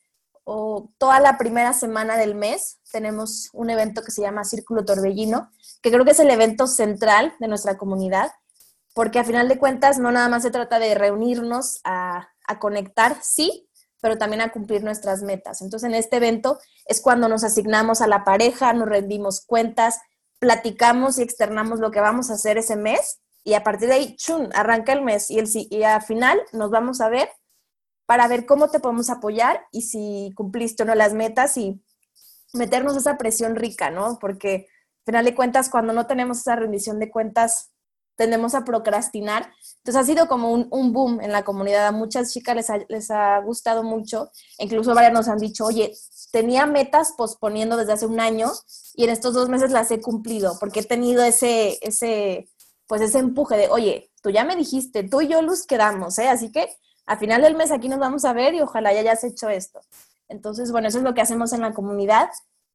[0.44, 5.50] O toda la primera semana del mes tenemos un evento que se llama Círculo Torbellino,
[5.82, 8.32] que creo que es el evento central de nuestra comunidad,
[8.94, 12.28] porque a final de cuentas no nada más se trata de reunirnos a,
[12.58, 13.68] conectar, sí,
[14.00, 15.62] pero también a cumplir nuestras metas.
[15.62, 20.00] Entonces, en este evento es cuando nos asignamos a la pareja, nos rendimos cuentas,
[20.40, 24.16] platicamos y externamos lo que vamos a hacer ese mes y a partir de ahí,
[24.16, 27.28] chun, arranca el mes y, el, al final nos vamos a ver
[28.04, 31.80] para ver cómo te podemos apoyar y si cumpliste o no las metas y
[32.52, 34.18] meternos esa presión rica, ¿no?
[34.18, 34.66] Porque
[35.00, 37.70] al final de cuentas, cuando no tenemos esa rendición de cuentas,
[38.20, 39.50] tendemos a procrastinar.
[39.78, 41.86] Entonces ha sido como un, un boom en la comunidad.
[41.86, 44.30] A muchas chicas les ha, les ha gustado mucho.
[44.58, 45.94] Incluso varias nos han dicho, oye,
[46.30, 48.52] tenía metas posponiendo desde hace un año
[48.94, 52.46] y en estos dos meses las he cumplido porque he tenido ese, ese,
[52.86, 56.28] pues ese empuje de, oye, tú ya me dijiste, tú y yo luz quedamos, ¿eh?
[56.28, 59.24] Así que a final del mes aquí nos vamos a ver y ojalá ya hayas
[59.24, 59.80] hecho esto.
[60.28, 62.28] Entonces, bueno, eso es lo que hacemos en la comunidad.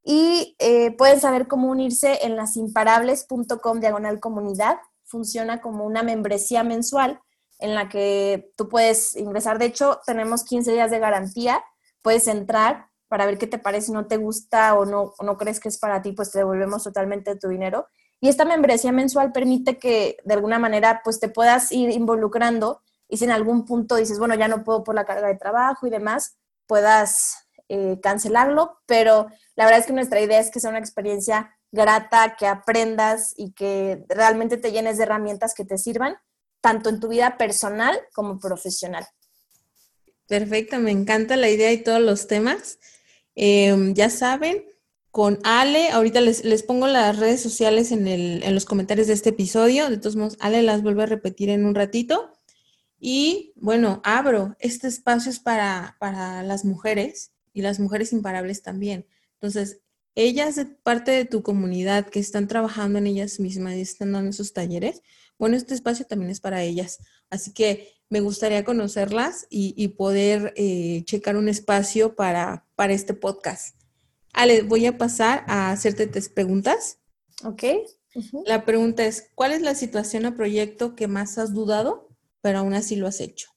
[0.03, 7.19] Y eh, pueden saber cómo unirse en lasimparables.com diagonal comunidad funciona como una membresía mensual
[7.59, 9.59] en la que tú puedes ingresar.
[9.59, 11.63] De hecho, tenemos 15 días de garantía.
[12.01, 15.69] Puedes entrar para ver qué te parece, no te gusta o no, no crees que
[15.69, 17.87] es para ti, pues te devolvemos totalmente tu dinero.
[18.19, 23.17] Y esta membresía mensual permite que de alguna manera pues te puedas ir involucrando y
[23.17, 25.89] si en algún punto dices, bueno, ya no puedo por la carga de trabajo y
[25.89, 30.79] demás, puedas eh, cancelarlo, pero la verdad es que nuestra idea es que sea una
[30.79, 36.15] experiencia grata, que aprendas y que realmente te llenes de herramientas que te sirvan,
[36.61, 39.05] tanto en tu vida personal como profesional.
[40.27, 42.79] Perfecto, me encanta la idea y todos los temas.
[43.35, 44.65] Em, ya saben,
[45.11, 49.29] con Ale, ahorita les, pongo las redes sociales en, el, en, los comentarios de este
[49.29, 49.89] episodio.
[49.89, 52.33] De todos modos, Ale las vuelve a repetir en un ratito.
[52.99, 59.05] Y bueno, abro, este espacio es para, para las mujeres y las mujeres imparables también.
[59.33, 59.79] Entonces,
[60.15, 64.53] ellas, parte de tu comunidad que están trabajando en ellas mismas y están dando esos
[64.53, 65.01] talleres,
[65.37, 66.99] bueno, este espacio también es para ellas.
[67.29, 73.75] Así que me gustaría conocerlas y, poder eh, checar un espacio para, para este podcast.
[74.33, 76.99] Ale, voy a pasar a hacerte tres preguntas.
[77.43, 77.63] Ok.
[78.45, 82.09] La pregunta es, ¿cuál es la situación o proyecto que más has dudado,
[82.41, 83.49] pero aún así lo has hecho?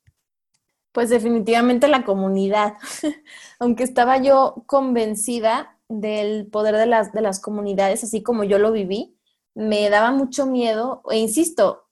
[0.91, 2.75] Pues definitivamente la comunidad.
[3.61, 8.73] Aunque estaba yo convencida del poder de las, de las comunidades, así como yo lo
[8.73, 9.19] viví,
[9.55, 11.89] me daba mucho miedo, e insisto,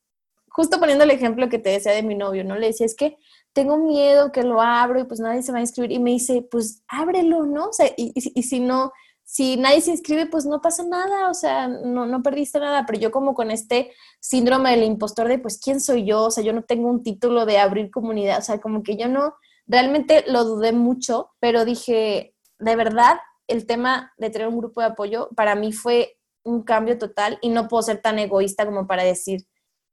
[0.57, 2.57] justo poniendo el ejemplo que te decía de mi novio, ¿no?
[2.57, 3.16] Le decía, es que
[3.53, 5.92] tengo miedo que lo abro y pues nadie se va a inscribir.
[5.92, 7.68] Y me dice, pues ábrelo, ¿no?
[7.68, 8.92] O sea, y, y, si no,
[9.24, 12.84] si nadie se inscribe, pues no pasa nada, o sea, no, no perdiste nada.
[12.86, 16.24] Pero yo como con este síndrome del impostor de, pues, ¿quién soy yo?
[16.24, 19.09] O sea, yo no tengo un título de abrir comunidad, o sea, como que yo
[19.09, 19.34] no,
[19.66, 23.16] realmente lo dudé mucho, pero dije, de verdad,
[23.49, 27.49] el tema de tener un grupo de apoyo para mí fue un cambio total y
[27.49, 29.47] no puedo ser tan egoísta como para decir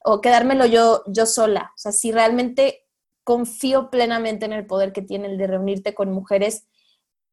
[0.03, 1.71] o quedármelo yo, yo sola.
[1.75, 2.85] O sea, si realmente
[3.23, 6.67] confío plenamente en el poder que tiene el de reunirte con mujeres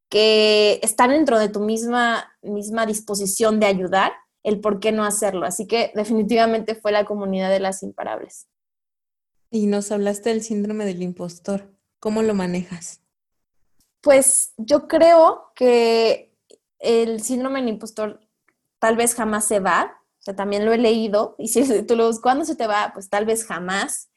[0.08, 4.12] que están dentro de tu misma, misma disposición de ayudar,
[4.42, 5.46] el por qué no hacerlo.
[5.46, 8.48] Así que definitivamente fue la comunidad de las imparables.
[9.50, 11.74] Y nos hablaste del síndrome del impostor.
[11.98, 12.99] ¿Cómo lo manejas?
[14.01, 16.34] Pues yo creo que
[16.78, 18.20] el síndrome del impostor
[18.78, 22.07] tal vez jamás se va, o sea, también lo he leído, y si tú lo
[22.07, 22.90] buscas, ¿cuándo se te va?
[22.92, 24.11] Pues tal vez jamás.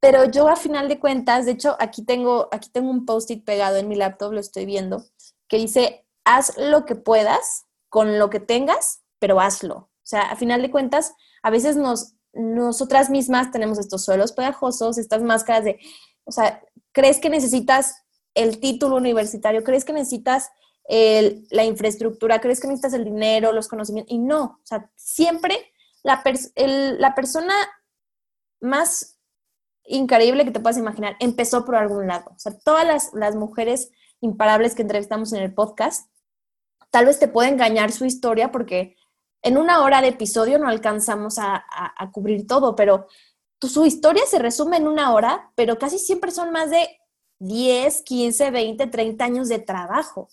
[0.00, 3.76] Pero yo a final de cuentas, de hecho, aquí tengo, aquí tengo un post-it pegado
[3.76, 5.04] en mi laptop, lo estoy viendo,
[5.48, 9.74] que dice, haz lo que puedas con lo que tengas, pero hazlo.
[9.76, 14.98] O sea, a final de cuentas, a veces nos, nosotras mismas tenemos estos suelos pegajosos,
[14.98, 15.80] estas máscaras de,
[16.24, 18.04] o sea, crees que necesitas
[18.36, 20.50] el título universitario, crees que necesitas
[20.88, 25.72] la infraestructura, crees que necesitas el dinero, los conocimientos, y no, o sea, siempre
[26.04, 26.22] la,
[26.54, 27.54] la persona
[28.60, 29.18] más
[29.84, 32.30] increíble que te puedas imaginar empezó por algún lado.
[32.34, 36.10] O sea, todas las, las mujeres imparables que entrevistamos en el podcast,
[36.90, 38.96] tal vez te puede engañar su historia porque
[39.42, 43.06] en una hora de episodio no alcanzamos a, a, cubrir todo, pero
[43.60, 46.95] su historia se resume en una hora, pero casi siempre son más de
[47.38, 50.28] 10, 15, 20, 30 años de trabajo.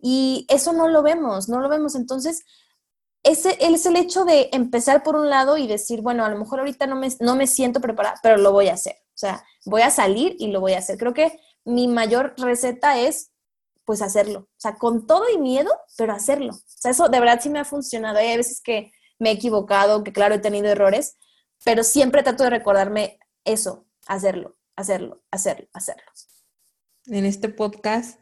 [0.00, 1.94] Y eso no lo vemos, no lo vemos.
[1.94, 2.44] Entonces,
[3.22, 6.60] ese es el hecho de empezar por un lado y decir, bueno, a lo mejor
[6.60, 8.94] ahorita no me, no me siento preparada, pero lo voy a hacer.
[9.08, 10.98] O sea, voy a salir y lo voy a hacer.
[10.98, 13.32] Creo que mi mayor receta es,
[13.84, 14.40] pues, hacerlo.
[14.40, 16.52] O sea, con todo y miedo, pero hacerlo.
[16.52, 18.18] O sea, eso de verdad sí me ha funcionado.
[18.18, 21.16] Hay veces que me he equivocado, que claro, he tenido errores,
[21.64, 26.04] pero siempre trato de recordarme eso, hacerlo, hacerlo, hacerlo, hacerlo.
[27.10, 28.20] En este podcast,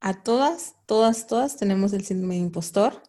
[0.00, 3.02] a todas, todas, todas tenemos el síndrome de impostor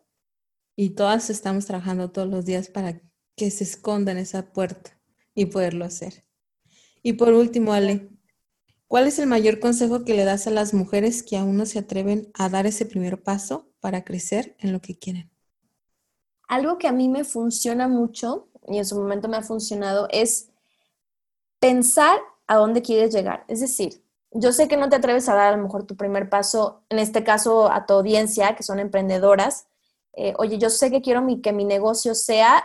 [0.75, 2.99] y todas estamos trabajando todos los días para
[3.37, 4.99] que se esconda en esa puerta
[5.33, 6.25] y poderlo hacer.
[7.03, 8.09] Y por último, Ale,
[8.87, 11.79] ¿cuál es el mayor consejo que le das a las mujeres que aún no se
[11.79, 15.31] atreven a dar ese primer paso para crecer en lo que quieren?
[16.49, 20.49] Algo que a mí me funciona mucho y en su momento me ha funcionado es
[21.59, 23.45] pensar a dónde quieres llegar.
[23.47, 24.02] Es decir,
[24.33, 26.99] yo sé que no te atreves a dar a lo mejor tu primer paso, en
[26.99, 29.67] este caso a tu audiencia, que son emprendedoras,
[30.13, 32.63] eh, oye, yo sé que quiero mi, que mi negocio sea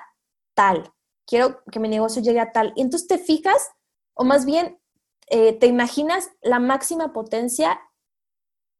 [0.55, 0.93] tal,
[1.27, 2.73] quiero que mi negocio llegue a tal.
[2.77, 3.71] Y entonces te fijas,
[4.15, 4.81] o más bien
[5.29, 7.81] eh, te imaginas la máxima potencia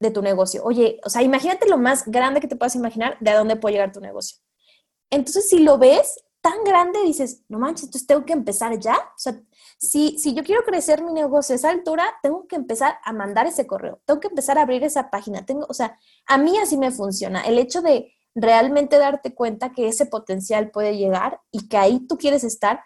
[0.01, 0.63] de tu negocio.
[0.65, 3.75] Oye, o sea, imagínate lo más grande que te puedas imaginar de a dónde puede
[3.75, 4.39] llegar tu negocio.
[5.11, 8.97] Entonces, si lo ves tan grande, dices, no manches, entonces tengo que empezar ya.
[8.97, 9.41] O sea,
[9.79, 13.47] si, si yo quiero crecer mi negocio a esa altura, tengo que empezar a mandar
[13.47, 15.47] ese correo, tengo que empezar a abrir esa página.
[15.47, 17.43] Tengo, o sea, a mí así me funciona.
[17.43, 22.19] El hecho de realmente darte cuenta que ese potencial puede llegar y que ahí tú
[22.19, 22.81] quieres estar.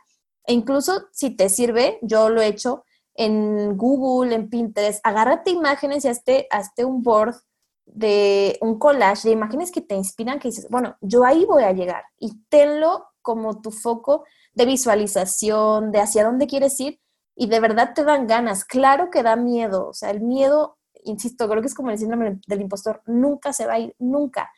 [0.47, 2.85] E incluso si te sirve, yo lo he hecho
[3.15, 7.37] en Google, en Pinterest, agárrate imágenes y hazte, hazte un board
[7.85, 11.73] de un collage de imágenes que te inspiran, que dices, bueno, yo ahí voy a
[11.73, 14.25] llegar y tenlo como tu foco
[14.55, 17.01] de visualización, de hacia dónde quieres ir
[17.35, 18.65] y de verdad te dan ganas.
[18.65, 22.41] Claro que da miedo, o sea, el miedo, insisto, creo que es como el síndrome
[22.47, 24.51] del impostor, nunca se va a ir, nunca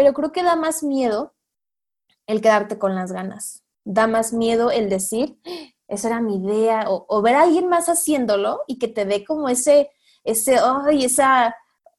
[0.00, 1.34] pero creo que da más miedo
[2.26, 3.64] el quedarte con las ganas.
[3.84, 5.38] Da más miedo el decir,
[5.88, 9.50] esa era mi idea, o, ver a alguien más haciéndolo y que te dé como
[9.50, 9.90] ese,
[10.24, 11.54] ese, ay, esa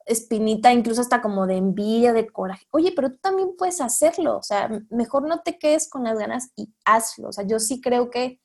[0.06, 2.66] espinita, incluso hasta como de envidia, de coraje.
[2.72, 6.52] Oye, pero tú también puedes hacerlo, o sea, mejor no te quedes con las ganas
[6.56, 7.30] y hazlo.
[7.30, 8.40] O sea, yo sí creo que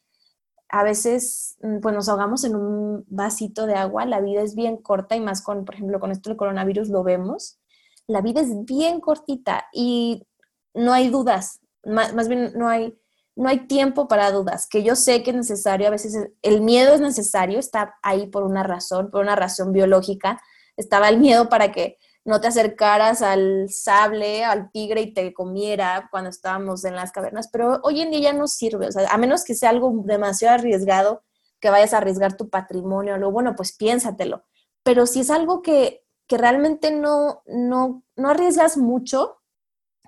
[0.68, 4.76] a veces mm, pues nos ahogamos en un vasito de agua, la vida es bien
[4.76, 7.58] corta y más con, por ejemplo, con esto del coronavirus lo vemos
[8.06, 10.26] la vida es bien cortita y
[10.74, 12.96] no hay dudas, más, bien no hay,
[13.34, 16.94] no hay tiempo para dudas, que yo sé que es necesario, a veces el miedo
[16.94, 20.40] es necesario, está ahí por una razón, por una razón biológica,
[20.76, 26.08] estaba el miedo para que no te acercaras al sable, al tigre y te comiera
[26.10, 29.16] cuando estábamos en las cavernas, pero hoy en día ya no sirve, o sea, a
[29.16, 31.22] menos que sea algo demasiado arriesgado,
[31.60, 34.44] que vayas a arriesgar tu patrimonio, lo bueno, pues piénsatelo,
[34.82, 39.40] pero si es algo que que realmente no, no, no arriesgas mucho,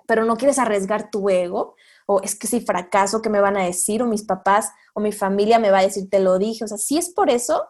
[0.05, 1.75] pero no quieres arriesgar tu ego,
[2.07, 4.01] o es que si fracaso, ¿qué me van a decir?
[4.01, 6.63] O mis papás o mi familia me va a decir, te lo dije.
[6.63, 7.67] O sea, si es por eso,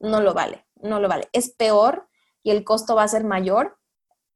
[0.00, 1.28] no lo vale, no lo vale.
[1.32, 2.08] Es peor
[2.42, 3.78] y el costo va a ser mayor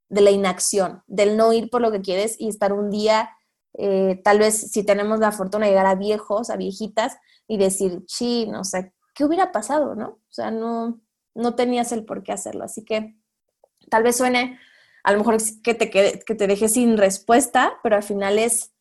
[0.09, 3.31] de la inacción, del no ir por lo que quieres y estar un día,
[3.75, 7.17] eh, tal vez si tenemos la fortuna de llegar a viejos, a viejitas,
[7.49, 10.09] y decir, sí, no sé, ¿qué hubiera pasado, no?
[10.09, 11.01] O sea, no,
[11.35, 12.65] no tenías el por qué hacerlo.
[12.65, 13.17] Así que
[13.91, 14.59] Tal vez suene
[15.05, 18.73] a lo mejor que te, que te deje sin respuesta, pero al final es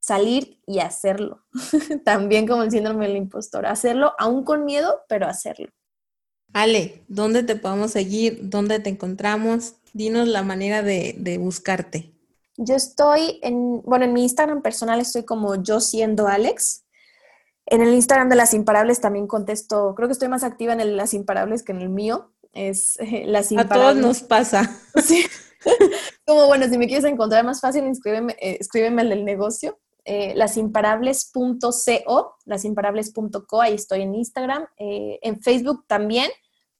[0.00, 1.44] salir y hacerlo.
[2.04, 5.68] También como el síndrome del impostor, hacerlo aún con miedo, pero hacerlo.
[6.54, 8.38] Ale, ¿dónde te podemos seguir?
[8.42, 9.74] ¿Dónde te encontramos?
[9.92, 12.14] Dinos la manera de, de buscarte.
[12.56, 16.84] Yo estoy en, bueno, en mi Instagram personal estoy como yo siendo Alex.
[17.66, 20.96] En el Instagram de las imparables también contesto, creo que estoy más activa en el
[20.96, 24.78] las imparables que en el mío, Es eh, las A todos nos pasa.
[25.04, 25.26] Sí.
[26.26, 29.80] Como bueno, si me quieres encontrar más fácil, escríbeme, eh, escríbeme el del negocio.
[30.06, 36.30] Eh, lasimparables.co, lasimparables.co, ahí estoy en Instagram, eh, en Facebook también,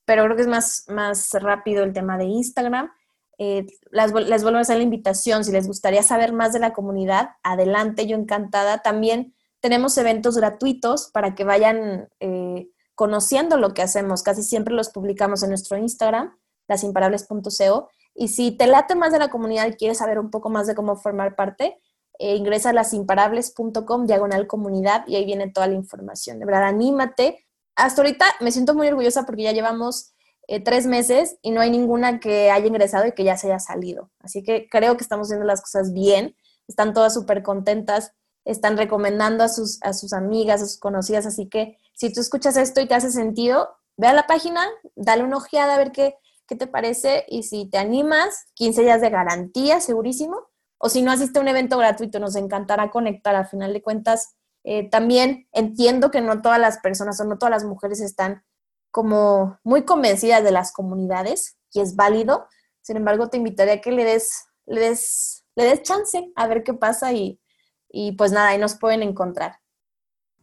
[0.05, 2.90] pero creo que es más, más rápido el tema de Instagram.
[3.38, 6.72] Eh, las, les vuelvo a hacer la invitación, si les gustaría saber más de la
[6.72, 8.78] comunidad, adelante, yo encantada.
[8.78, 14.22] También tenemos eventos gratuitos para que vayan eh, conociendo lo que hacemos.
[14.22, 16.36] Casi siempre los publicamos en nuestro Instagram,
[16.68, 17.88] lasimparables.co.
[18.14, 20.74] Y si te late más de la comunidad y quieres saber un poco más de
[20.74, 21.78] cómo formar parte,
[22.18, 26.38] eh, ingresa a lasimparables.com, diagonal comunidad, y ahí viene toda la información.
[26.38, 27.43] De verdad, anímate.
[27.76, 30.14] Hasta ahorita me siento muy orgullosa porque ya llevamos
[30.46, 33.58] eh, tres meses y no hay ninguna que haya ingresado y que ya se haya
[33.58, 34.10] salido.
[34.20, 36.36] Así que creo que estamos haciendo las cosas bien.
[36.68, 38.12] Están todas súper contentas,
[38.44, 41.26] están recomendando a sus, a sus amigas, a sus conocidas.
[41.26, 44.66] Así que si tú escuchas esto y te hace sentido, ve a la página,
[44.96, 46.16] dale una ojeada a ver qué,
[46.46, 50.48] qué te parece y si te animas, 15 días de garantía, segurísimo
[50.78, 53.34] o si no asiste a un evento gratuito, nos encantará conectar.
[53.34, 57.50] A final de cuentas, eh, también entiendo que no todas las personas o no todas
[57.50, 58.42] las mujeres están
[58.90, 62.48] como muy convencidas de las comunidades y es válido.
[62.80, 66.62] Sin embargo, te invitaría a que le des, le des, le des chance a ver
[66.64, 67.40] qué pasa y,
[67.88, 69.56] y pues nada, ahí nos pueden encontrar.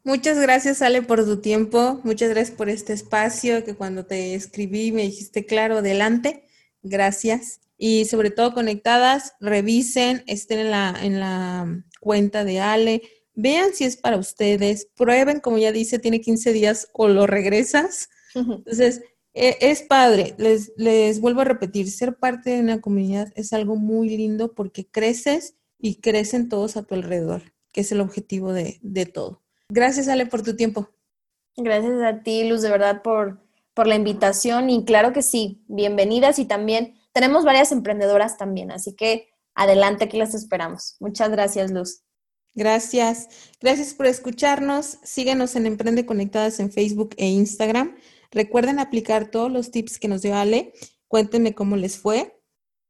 [0.03, 1.99] Muchas gracias, Ale, por tu tiempo.
[2.03, 6.47] Muchas gracias por este espacio que cuando te escribí me dijiste, claro, adelante.
[6.83, 13.01] Gracias y sobre todo conectadas, revisen, estén en la, en la cuenta de Ale,
[13.33, 18.09] vean si es para ustedes, prueben, como ya dice, tiene 15 días o lo regresas.
[18.33, 19.01] Entonces,
[19.33, 23.75] e, es padre, les, les vuelvo a repetir, ser parte de una comunidad es algo
[23.75, 28.79] muy lindo porque creces y crecen todos a tu alrededor, que es el objetivo de,
[28.81, 29.41] de todo.
[29.69, 30.89] Gracias, Ale, por tu tiempo.
[31.55, 33.39] Gracias a ti, Luz, de verdad, por,
[33.73, 38.95] por la invitación y claro que sí, bienvenidas y también tenemos varias emprendedoras también, así
[38.95, 40.95] que adelante que las esperamos.
[40.99, 42.03] Muchas gracias, Luz.
[42.53, 43.29] Gracias.
[43.59, 44.97] Gracias por escucharnos.
[45.03, 47.95] Síguenos en Emprende Conectadas en Facebook e Instagram.
[48.31, 50.73] Recuerden aplicar todos los tips que nos dio Ale.
[51.07, 52.41] Cuéntenme cómo les fue.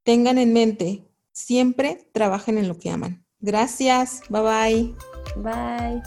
[0.03, 3.25] Tengan en mente, siempre trabajen en lo que aman.
[3.39, 4.21] Gracias.
[4.29, 4.95] Bye bye.
[5.37, 6.01] Bye.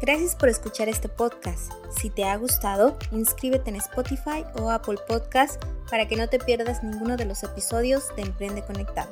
[0.00, 1.72] Gracias por escuchar este podcast.
[1.98, 6.82] Si te ha gustado, inscríbete en Spotify o Apple Podcast para que no te pierdas
[6.82, 9.10] ninguno de los episodios de Emprende Conectada.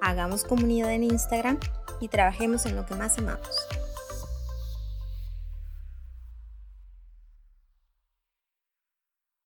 [0.00, 1.58] Hagamos comunidad en Instagram
[2.00, 3.68] y trabajemos en lo que más amamos.